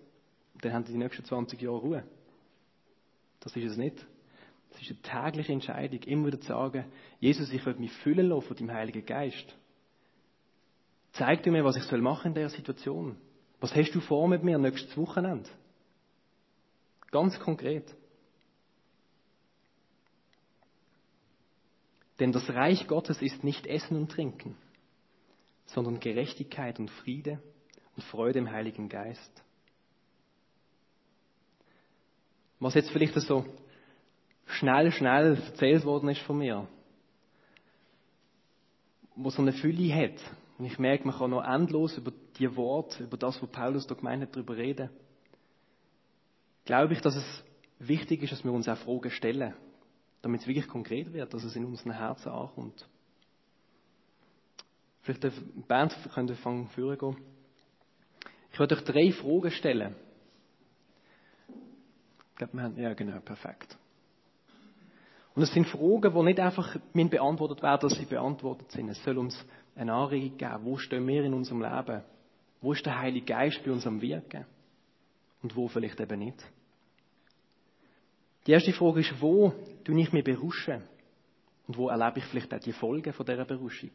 und 0.54 0.64
dann 0.64 0.72
haben 0.72 0.84
sie 0.84 0.92
die 0.92 0.98
nächsten 0.98 1.24
20 1.24 1.60
Jahre 1.60 1.78
Ruhe. 1.78 2.04
Das 3.40 3.56
ist 3.56 3.72
es 3.72 3.76
nicht. 3.76 4.06
Das 4.70 4.80
ist 4.80 4.90
eine 4.90 5.02
tägliche 5.30 5.52
Entscheidung, 5.52 6.02
immer 6.02 6.26
wieder 6.28 6.40
zu 6.40 6.48
sagen, 6.48 6.84
Jesus, 7.20 7.52
ich 7.52 7.64
will 7.66 7.74
mich 7.74 7.92
füllen 7.92 8.28
lassen 8.28 8.46
von 8.46 8.56
deinem 8.56 8.72
Heiligen 8.72 9.04
Geist. 9.04 9.54
Zeig 11.12 11.42
du 11.42 11.50
mir, 11.50 11.64
was 11.64 11.76
ich 11.76 11.82
soll 11.84 12.00
machen 12.00 12.28
in 12.28 12.34
der 12.34 12.48
Situation. 12.48 13.16
Was 13.60 13.74
hast 13.74 13.92
du 13.92 14.00
vor 14.00 14.28
mit 14.28 14.42
mir 14.42 14.58
nächstes 14.58 14.96
Wochenende? 14.96 15.48
Ganz 17.10 17.38
konkret. 17.38 17.94
Denn 22.18 22.32
das 22.32 22.48
Reich 22.48 22.86
Gottes 22.86 23.20
ist 23.20 23.44
nicht 23.44 23.66
Essen 23.66 23.96
und 23.96 24.10
Trinken, 24.10 24.56
sondern 25.66 26.00
Gerechtigkeit 26.00 26.78
und 26.78 26.90
Friede 26.90 27.42
Freude 28.02 28.38
im 28.38 28.50
Heiligen 28.50 28.88
Geist. 28.88 29.42
Was 32.60 32.74
jetzt 32.74 32.90
vielleicht 32.90 33.14
so 33.14 33.44
schnell, 34.46 34.92
schnell 34.92 35.36
erzählt 35.36 35.84
worden 35.84 36.08
ist 36.08 36.20
von 36.20 36.38
mir, 36.38 36.68
wo 39.16 39.30
so 39.30 39.42
eine 39.42 39.52
Fülle 39.52 39.94
hat. 39.94 40.20
Und 40.58 40.66
ich 40.66 40.78
merke, 40.78 41.06
man 41.06 41.16
kann 41.16 41.30
noch 41.30 41.44
endlos 41.44 41.96
über 41.98 42.12
die 42.38 42.54
Worte, 42.56 43.04
über 43.04 43.16
das, 43.16 43.42
was 43.42 43.50
Paulus 43.50 43.86
da 43.86 43.94
gemeint 43.94 44.22
hat, 44.22 44.36
darüber 44.36 44.56
reden. 44.56 44.90
Glaube 46.64 46.92
ich, 46.92 47.00
dass 47.00 47.16
es 47.16 47.44
wichtig 47.78 48.22
ist, 48.22 48.32
dass 48.32 48.44
wir 48.44 48.52
uns 48.52 48.68
auch 48.68 48.78
Fragen 48.78 49.10
stellen, 49.10 49.54
damit 50.22 50.42
es 50.42 50.46
wirklich 50.46 50.68
konkret 50.68 51.12
wird, 51.12 51.34
dass 51.34 51.42
es 51.42 51.56
in 51.56 51.64
unseren 51.64 51.92
Herzen 51.92 52.30
ankommt. 52.30 52.86
Vielleicht 55.02 55.24
die 55.24 55.30
Band 55.66 55.96
könnte 56.14 56.36
fangen 56.36 56.68
führen 56.68 56.98
gehen. 56.98 57.16
Ich 58.52 58.58
werde 58.58 58.76
euch 58.76 58.84
drei 58.84 59.12
Fragen 59.12 59.50
stellen. 59.50 59.94
Ich 62.32 62.36
glaube, 62.36 62.52
wir 62.54 62.62
haben, 62.62 62.76
ja 62.76 62.92
genau, 62.94 63.18
perfekt. 63.20 63.78
Und 65.34 65.42
es 65.42 65.52
sind 65.52 65.66
Fragen, 65.66 66.12
die 66.14 66.22
nicht 66.22 66.40
einfach 66.40 66.76
beantwortet 66.92 67.62
werden, 67.62 67.88
dass 67.88 67.98
sie 67.98 68.04
beantwortet 68.04 68.70
sind. 68.70 68.90
Es 68.90 69.02
soll 69.02 69.16
uns 69.16 69.46
eine 69.74 69.94
Anregung 69.94 70.36
geben. 70.36 70.64
Wo 70.64 70.76
stehen 70.76 71.06
wir 71.06 71.24
in 71.24 71.32
unserem 71.32 71.62
Leben? 71.62 72.02
Wo 72.60 72.72
ist 72.72 72.84
der 72.84 72.98
Heilige 72.98 73.26
Geist 73.26 73.64
bei 73.64 73.72
unserem 73.72 74.00
Wirken? 74.02 74.44
Und 75.42 75.56
wo 75.56 75.68
vielleicht 75.68 75.98
eben 76.00 76.18
nicht? 76.18 76.44
Die 78.46 78.52
erste 78.52 78.72
Frage 78.72 79.00
ist, 79.00 79.20
wo 79.20 79.52
tue 79.84 80.00
ich 80.00 80.12
mich 80.12 80.24
beruschen? 80.24 80.82
Und 81.66 81.78
wo 81.78 81.88
erlebe 81.88 82.18
ich 82.18 82.24
vielleicht 82.26 82.52
auch 82.52 82.60
die 82.60 82.72
Folgen 82.72 83.12
von 83.12 83.24
dieser 83.24 83.44
Beruschung? 83.44 83.92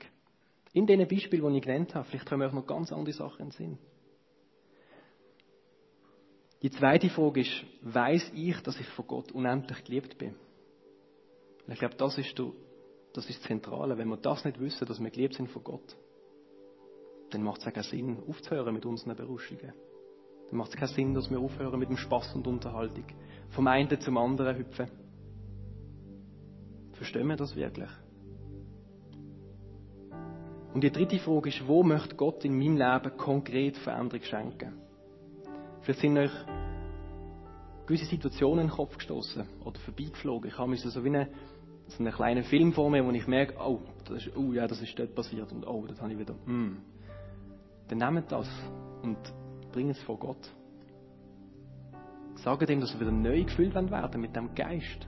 In 0.74 0.88
den 0.88 1.08
Beispielen, 1.08 1.52
die 1.52 1.58
ich 1.58 1.64
genannt 1.64 1.94
habe, 1.94 2.06
vielleicht 2.06 2.32
wir 2.32 2.48
auch 2.48 2.54
noch 2.54 2.66
ganz 2.66 2.92
andere 2.92 3.14
Sachen 3.14 3.42
in 3.42 3.50
den 3.50 3.52
Sinn. 3.52 3.78
Die 6.62 6.72
zweite 6.72 7.10
Frage 7.10 7.42
ist, 7.42 7.64
weiß 7.82 8.32
ich, 8.34 8.60
dass 8.62 8.80
ich 8.80 8.88
von 8.90 9.06
Gott 9.08 9.32
unendlich 9.32 9.84
geliebt 9.84 10.18
bin? 10.18 10.36
Und 11.66 11.74
ich 11.74 11.80
glaube, 11.80 11.96
das 11.96 12.18
ist, 12.18 12.40
das 13.14 13.30
ist 13.30 13.40
das 13.40 13.48
Zentrale. 13.48 13.98
Wenn 13.98 14.10
wir 14.10 14.18
das 14.18 14.44
nicht 14.44 14.60
wissen, 14.60 14.88
dass 14.88 15.00
wir 15.00 15.10
geliebt 15.12 15.36
sind 15.36 15.52
von 15.52 15.64
Gott, 15.64 15.96
dann 17.30 17.44
macht 17.44 17.62
es 17.62 17.68
auch 17.68 17.74
keinen 17.74 17.84
Sinn, 17.84 18.24
aufzuhören 18.28 18.74
mit 18.74 18.86
unseren 18.86 19.16
Beruschungen. 19.16 19.74
Dann 20.50 20.58
macht 20.58 20.70
es 20.72 20.78
keinen 20.78 20.94
Sinn, 20.94 21.14
dass 21.14 21.30
wir 21.30 21.40
aufhören 21.40 21.80
mit 21.80 21.90
dem 21.90 21.98
Spaß 21.98 22.36
und 22.36 22.48
Unterhaltung. 22.48 23.06
Vom 23.50 23.68
einen 23.68 24.00
zum 24.00 24.18
anderen 24.18 24.58
hüpfen. 24.58 24.90
Verstehen 26.94 27.28
wir 27.28 27.36
das 27.36 27.56
wirklich? 27.56 27.90
Und 30.74 30.84
die 30.84 30.92
dritte 30.92 31.20
Frage 31.20 31.50
ist, 31.50 31.68
wo 31.68 31.84
möchte 31.84 32.16
Gott 32.16 32.46
in 32.46 32.58
meinem 32.58 32.78
Leben 32.78 33.18
konkret 33.18 33.78
Veränderung 33.78 34.24
schenken? 34.24 34.87
Vielleicht 35.88 36.02
sind 36.02 36.18
euch 36.18 36.32
gewisse 37.86 38.04
Situationen 38.04 38.66
in 38.66 38.68
den 38.68 38.76
Kopf 38.76 38.98
gestoßen 38.98 39.48
oder 39.64 39.80
vorbeigeflogen. 39.80 40.50
Ich 40.50 40.58
habe 40.58 40.70
mich 40.70 40.82
so 40.82 41.02
wie 41.02 41.08
eine, 41.08 41.30
so 41.88 42.00
einen 42.00 42.12
kleinen 42.12 42.44
Film 42.44 42.74
vor 42.74 42.90
mir, 42.90 43.06
wo 43.06 43.12
ich 43.12 43.26
merke, 43.26 43.54
oh, 43.58 43.80
das 44.04 44.26
ist, 44.26 44.36
oh 44.36 44.52
ja, 44.52 44.68
das 44.68 44.82
ist 44.82 45.00
dort 45.00 45.16
passiert 45.16 45.50
und 45.54 45.66
oh, 45.66 45.86
das 45.88 46.02
habe 46.02 46.12
ich 46.12 46.20
wieder, 46.20 46.34
mm. 46.46 46.82
Dann 47.88 47.98
nehmt 48.00 48.30
das 48.30 48.50
und 49.02 49.18
bringt 49.72 49.92
es 49.92 50.04
vor 50.04 50.20
Gott. 50.20 50.52
Sagt 52.36 52.70
ihm, 52.70 52.82
dass 52.82 52.94
wir 52.94 53.00
wieder 53.00 53.12
neu 53.14 53.46
gefüllt 53.46 53.74
werden 53.74 54.20
mit 54.20 54.36
dem 54.36 54.54
Geist. 54.56 55.08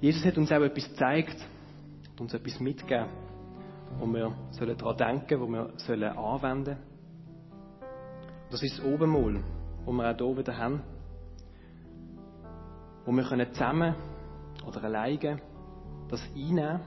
Jesus 0.00 0.24
hat 0.24 0.38
uns 0.38 0.52
auch 0.52 0.62
etwas 0.62 0.88
gezeigt, 0.88 1.48
uns 2.20 2.34
etwas 2.34 2.60
mitgegeben, 2.60 3.08
wo 3.98 4.06
wir 4.06 4.32
sollen 4.50 4.76
daran 4.76 4.96
denken, 4.96 5.40
wo 5.40 5.46
wir 5.46 5.70
sollen 5.76 6.16
anwenden. 6.16 6.76
Das 8.50 8.62
ist 8.62 8.78
das 8.78 8.84
Obenmal, 8.84 9.42
wo 9.84 9.92
wir 9.92 10.10
auch 10.10 10.16
hier 10.16 10.36
wieder 10.38 10.56
haben, 10.56 10.82
wo 13.04 13.12
wir 13.12 13.24
können 13.24 13.52
zusammen 13.52 13.94
oder 14.66 14.84
alleine 14.84 15.40
das 16.08 16.20
einnehmen 16.34 16.80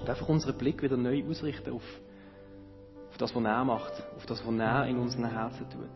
und 0.00 0.08
einfach 0.08 0.28
unseren 0.28 0.56
Blick 0.58 0.82
wieder 0.82 0.96
neu 0.96 1.24
ausrichten 1.28 1.72
auf, 1.72 2.00
auf 3.10 3.16
das, 3.18 3.34
was 3.34 3.44
er 3.44 3.64
macht, 3.64 3.92
auf 4.16 4.26
das, 4.26 4.44
was 4.44 4.54
er 4.54 4.86
in 4.86 4.98
unseren 4.98 5.30
Herzen 5.30 5.68
tut. 5.70 5.90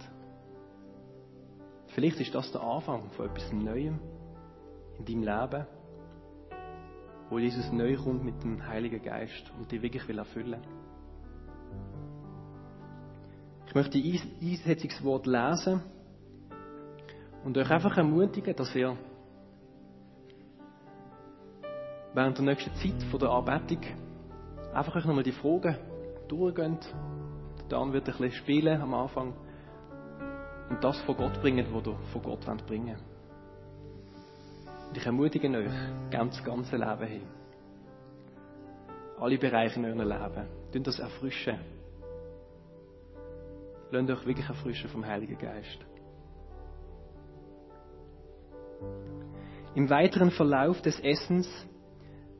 Vielleicht 1.88 2.20
ist 2.20 2.34
das 2.34 2.52
der 2.52 2.60
Anfang 2.60 3.08
von 3.10 3.26
etwas 3.26 3.50
Neuem 3.52 3.98
in 4.98 5.04
deinem 5.04 5.22
Leben 5.22 5.66
wo 7.30 7.38
Jesus 7.38 7.70
neu 7.72 7.96
kommt 7.96 8.24
mit 8.24 8.42
dem 8.42 8.66
Heiligen 8.66 9.02
Geist 9.02 9.52
und 9.58 9.70
die 9.70 9.82
wirklich 9.82 10.06
will 10.08 10.18
erfüllen. 10.18 10.60
Ich 13.66 13.74
möchte 13.74 14.00
die 14.00 14.20
Einsetzungswort 14.40 15.26
lesen 15.26 15.82
und 17.44 17.58
euch 17.58 17.70
einfach 17.70 17.96
ermutigen, 17.96 18.54
dass 18.54 18.74
ihr 18.74 18.96
während 22.14 22.38
der 22.38 22.44
nächsten 22.44 22.74
Zeit 22.76 23.02
von 23.10 23.20
der 23.20 23.30
Anbetung 23.30 23.80
einfach 24.72 24.96
euch 24.96 25.04
nochmal 25.04 25.24
die 25.24 25.32
Fragen 25.32 25.76
durchgeht. 26.28 26.94
Dann 27.68 27.92
wird 27.92 28.08
ein 28.08 28.16
bisschen 28.16 28.32
spielen 28.32 28.80
am 28.80 28.94
Anfang 28.94 29.34
und 30.70 30.82
das 30.82 31.00
von 31.02 31.16
Gott 31.16 31.40
bringen, 31.40 31.66
was 31.72 31.86
ihr 31.86 31.98
von 32.12 32.22
Gott 32.22 32.66
bringen 32.66 32.96
wollt. 32.96 33.15
Und 34.96 35.00
ich 35.00 35.06
ermutige 35.06 35.50
euch, 35.50 36.10
ganz, 36.10 36.42
ganze 36.42 36.74
Leben 36.78 37.06
hin. 37.06 37.22
Alle 39.20 39.36
Bereiche 39.36 39.78
in 39.78 39.84
eurem 39.84 39.98
Leben. 40.08 40.48
Tun 40.72 40.82
das 40.82 40.98
erfrischen. 40.98 41.58
Lasst 43.90 44.08
euch 44.10 44.26
wirklich 44.26 44.48
erfrischen 44.48 44.88
vom 44.88 45.04
Heiligen 45.04 45.36
Geist. 45.36 45.84
Im 49.74 49.90
weiteren 49.90 50.30
Verlauf 50.30 50.80
des 50.80 50.98
Essens 51.00 51.46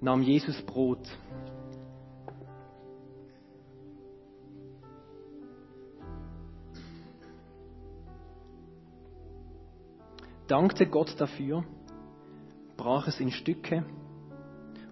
nahm 0.00 0.22
Jesus 0.22 0.62
Brot. 0.62 1.06
Dankte 10.48 10.86
Gott 10.86 11.14
dafür 11.20 11.62
brach 12.76 13.08
es 13.08 13.20
in 13.20 13.30
Stücke 13.30 13.84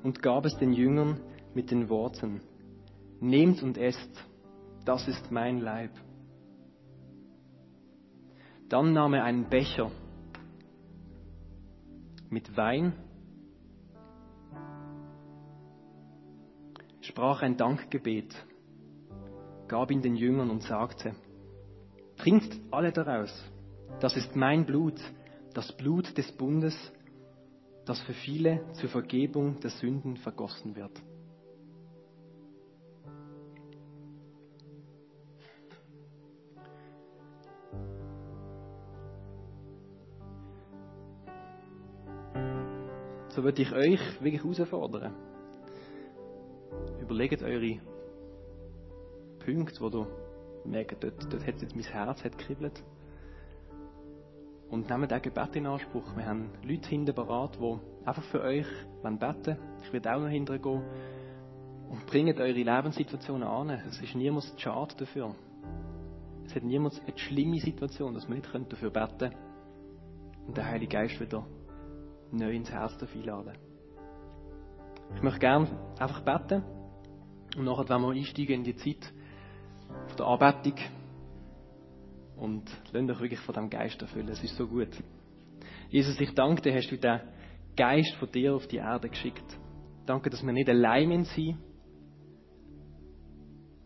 und 0.03 0.23
gab 0.23 0.45
es 0.45 0.57
den 0.59 0.73
Jüngern 0.73 1.21
mit 1.55 1.71
den 1.71 1.89
Worten, 1.89 2.41
Nehmt 3.21 3.63
und 3.63 3.79
esst, 3.79 4.25
das 4.85 5.09
ist 5.09 5.31
mein 5.31 5.61
Leib. 5.61 5.93
Dann 8.69 8.93
nahm 8.93 9.15
er 9.15 9.25
einen 9.25 9.49
Becher 9.49 9.91
mit 12.29 12.55
Wein, 12.57 12.93
sprach 17.01 17.43
ein 17.43 17.57
Dankgebet, 17.57 18.35
gab 19.69 19.91
ihn 19.91 20.03
den 20.03 20.17
Jüngern 20.17 20.51
und 20.51 20.63
sagte, 20.63 21.15
Trinkt 22.17 22.61
alle 22.71 22.93
daraus, 22.93 23.33
das 24.01 24.17
ist 24.17 24.37
mein 24.37 24.67
Blut, 24.67 25.01
das 25.53 25.75
Blut 25.77 26.17
des 26.19 26.31
Bundes, 26.33 26.77
das 27.85 28.01
für 28.03 28.15
viele 28.15 28.61
zur 28.75 28.89
Vergebung 28.89 29.61
der 29.61 29.71
Sünden 29.71 30.17
vergossen 30.17 30.75
wird. 30.75 31.03
So 43.29 43.43
würde 43.43 43.63
ich 43.63 43.73
euch 43.73 44.01
wirklich 44.23 44.45
herausfordern. 44.45 45.13
Überlegt 47.01 47.43
eure 47.43 47.81
Punkte, 49.45 49.81
wo 49.81 49.91
du 49.91 50.07
merkt, 50.65 51.03
dort, 51.03 51.21
dort 51.33 51.47
hat 51.47 51.61
jetzt 51.61 51.75
mein 51.75 51.85
Herz 51.85 52.23
hat 52.23 52.39
kribbelt. 52.39 52.83
Und 54.71 54.89
nehmt 54.89 55.13
auch 55.13 55.23
Gebet 55.23 55.57
in 55.57 55.67
Anspruch. 55.67 56.17
Wir 56.17 56.27
haben 56.27 56.51
Leute 56.63 56.89
hinten 56.89 57.15
parat, 57.15 57.59
die 57.61 57.79
einfach 58.07 58.23
für 58.25 58.43
euch 58.43 58.67
beten 59.03 59.21
wollen. 59.21 59.59
Ich 59.83 59.93
werde 59.93 60.15
auch 60.15 60.21
noch 60.21 60.29
hinterher 60.29 60.63
gehen. 60.63 60.83
Und 61.91 62.07
bringt 62.07 62.41
eure 62.41 62.53
Lebenssituationen 62.53 63.47
an. 63.47 63.71
Es 63.71 64.01
ist 64.01 64.15
niemand 64.15 64.45
zu 64.45 64.59
schade 64.59 64.95
dafür. 64.97 65.35
Es 66.47 66.55
hat 66.55 66.63
niemand 66.63 67.01
eine 67.07 67.19
schlimme 67.19 67.61
Situation, 67.61 68.15
dass 68.15 68.29
wir 68.29 68.35
nicht 68.35 68.49
dafür 68.69 68.91
beten 68.91 69.19
können 69.19 69.37
und 70.47 70.57
der 70.57 70.67
Heilige 70.67 70.97
Geist 70.97 71.21
wieder 71.21 71.47
neu 72.31 72.55
ins 72.55 72.71
Herz 72.71 72.95
einladen. 73.03 73.57
Ich 75.15 75.23
möchte 75.23 75.41
gerne 75.41 75.69
einfach 75.99 76.21
beten 76.21 76.63
und 77.57 77.65
nachher 77.65 77.89
wenn 77.89 78.03
wir 78.03 78.11
einsteigen 78.11 78.57
in 78.57 78.65
die 78.65 78.77
Zeit 78.77 79.13
der 80.19 80.27
Anbetung 80.27 80.75
und 82.45 82.71
lasst 82.93 83.11
euch 83.11 83.21
wirklich 83.21 83.41
von 83.41 83.55
diesem 83.55 83.71
Geist 83.71 84.01
erfüllen. 84.03 84.29
Es 84.29 84.45
ist 84.45 84.57
so 84.57 84.67
gut. 84.67 84.91
Jesus, 85.89 86.21
ich 86.21 86.35
danke 86.35 86.61
dir, 86.61 86.75
hast 86.75 86.91
du 86.91 86.99
den 86.99 87.21
Geist 87.75 88.15
von 88.17 88.31
dir 88.31 88.55
auf 88.55 88.67
die 88.67 88.77
Erde 88.77 89.09
geschickt. 89.09 89.59
Danke, 90.05 90.29
dass 90.29 90.45
wir 90.45 90.53
nicht 90.53 90.69
allein 90.69 91.25
sind, 91.25 91.57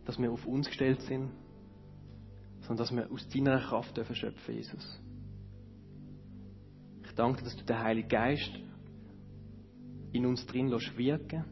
dass 0.04 0.18
wir 0.18 0.32
auf 0.32 0.44
uns 0.44 0.66
gestellt 0.66 1.00
sind, 1.02 1.30
sondern 2.62 2.78
dass 2.78 2.92
wir 2.92 3.10
aus 3.12 3.28
deiner 3.28 3.60
Kraft 3.60 3.96
dürfen 3.96 4.16
schöpfen, 4.16 4.54
Jesus. 4.54 5.00
Ich 7.04 7.14
danke, 7.14 7.44
dass 7.44 7.56
du 7.56 7.64
den 7.64 7.78
Heiligen 7.78 8.08
Geist 8.08 8.50
in 10.12 10.26
uns 10.26 10.44
drin 10.46 10.70
wirken 10.70 11.44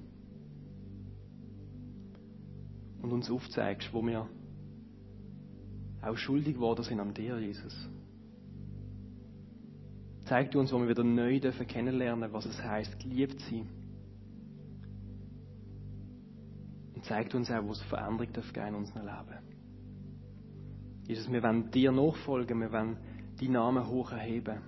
und 3.01 3.13
uns 3.13 3.31
aufzeigst, 3.31 3.93
wo 3.93 4.05
wir 4.05 4.29
auch 6.03 6.17
schuldig 6.17 6.55
geworden 6.55 6.85
sind 6.85 7.01
an 7.01 7.15
dir, 7.15 7.39
Jesus. 7.39 7.75
Zeig 10.27 10.51
du 10.51 10.61
uns, 10.61 10.73
wo 10.73 10.81
wir 10.81 10.89
wieder 10.89 11.05
neu 11.05 11.39
dürfen 11.39 11.67
kennenlernen, 11.67 12.33
was 12.33 12.47
es 12.47 12.61
heißt, 12.61 12.99
geliebt 12.99 13.41
zu 13.41 13.51
sein. 13.51 13.69
Und 16.95 17.05
zeig 17.05 17.33
uns 17.35 17.51
auch, 17.51 17.65
wo 17.65 17.73
es 17.73 17.83
Veränderung 17.83 18.33
darf 18.33 18.53
geben 18.53 18.69
in 18.69 18.75
unserem 18.75 19.03
Leben. 19.03 19.47
Jesus, 21.07 21.31
wir 21.31 21.43
wollen 21.43 21.71
dir 21.71 21.93
nachfolgen, 21.93 22.61
wir 22.61 22.73
wollen 22.73 22.97
deinen 23.39 23.53
Namen 23.53 23.87
hoch 23.87 24.11
erheben. 24.11 24.59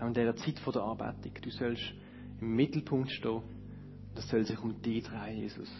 Auch 0.00 0.06
in 0.06 0.14
dieser 0.14 0.34
Zeit 0.34 0.60
der 0.66 0.82
Anbetung. 0.82 1.32
Du 1.42 1.50
sollst 1.50 1.92
im 2.40 2.56
Mittelpunkt 2.56 3.10
stehen. 3.10 3.42
Es 4.16 4.28
soll 4.28 4.44
sich 4.44 4.58
um 4.58 4.80
dich 4.82 5.04
drehen, 5.04 5.38
Jesus. 5.38 5.70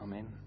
Amen. 0.00 0.45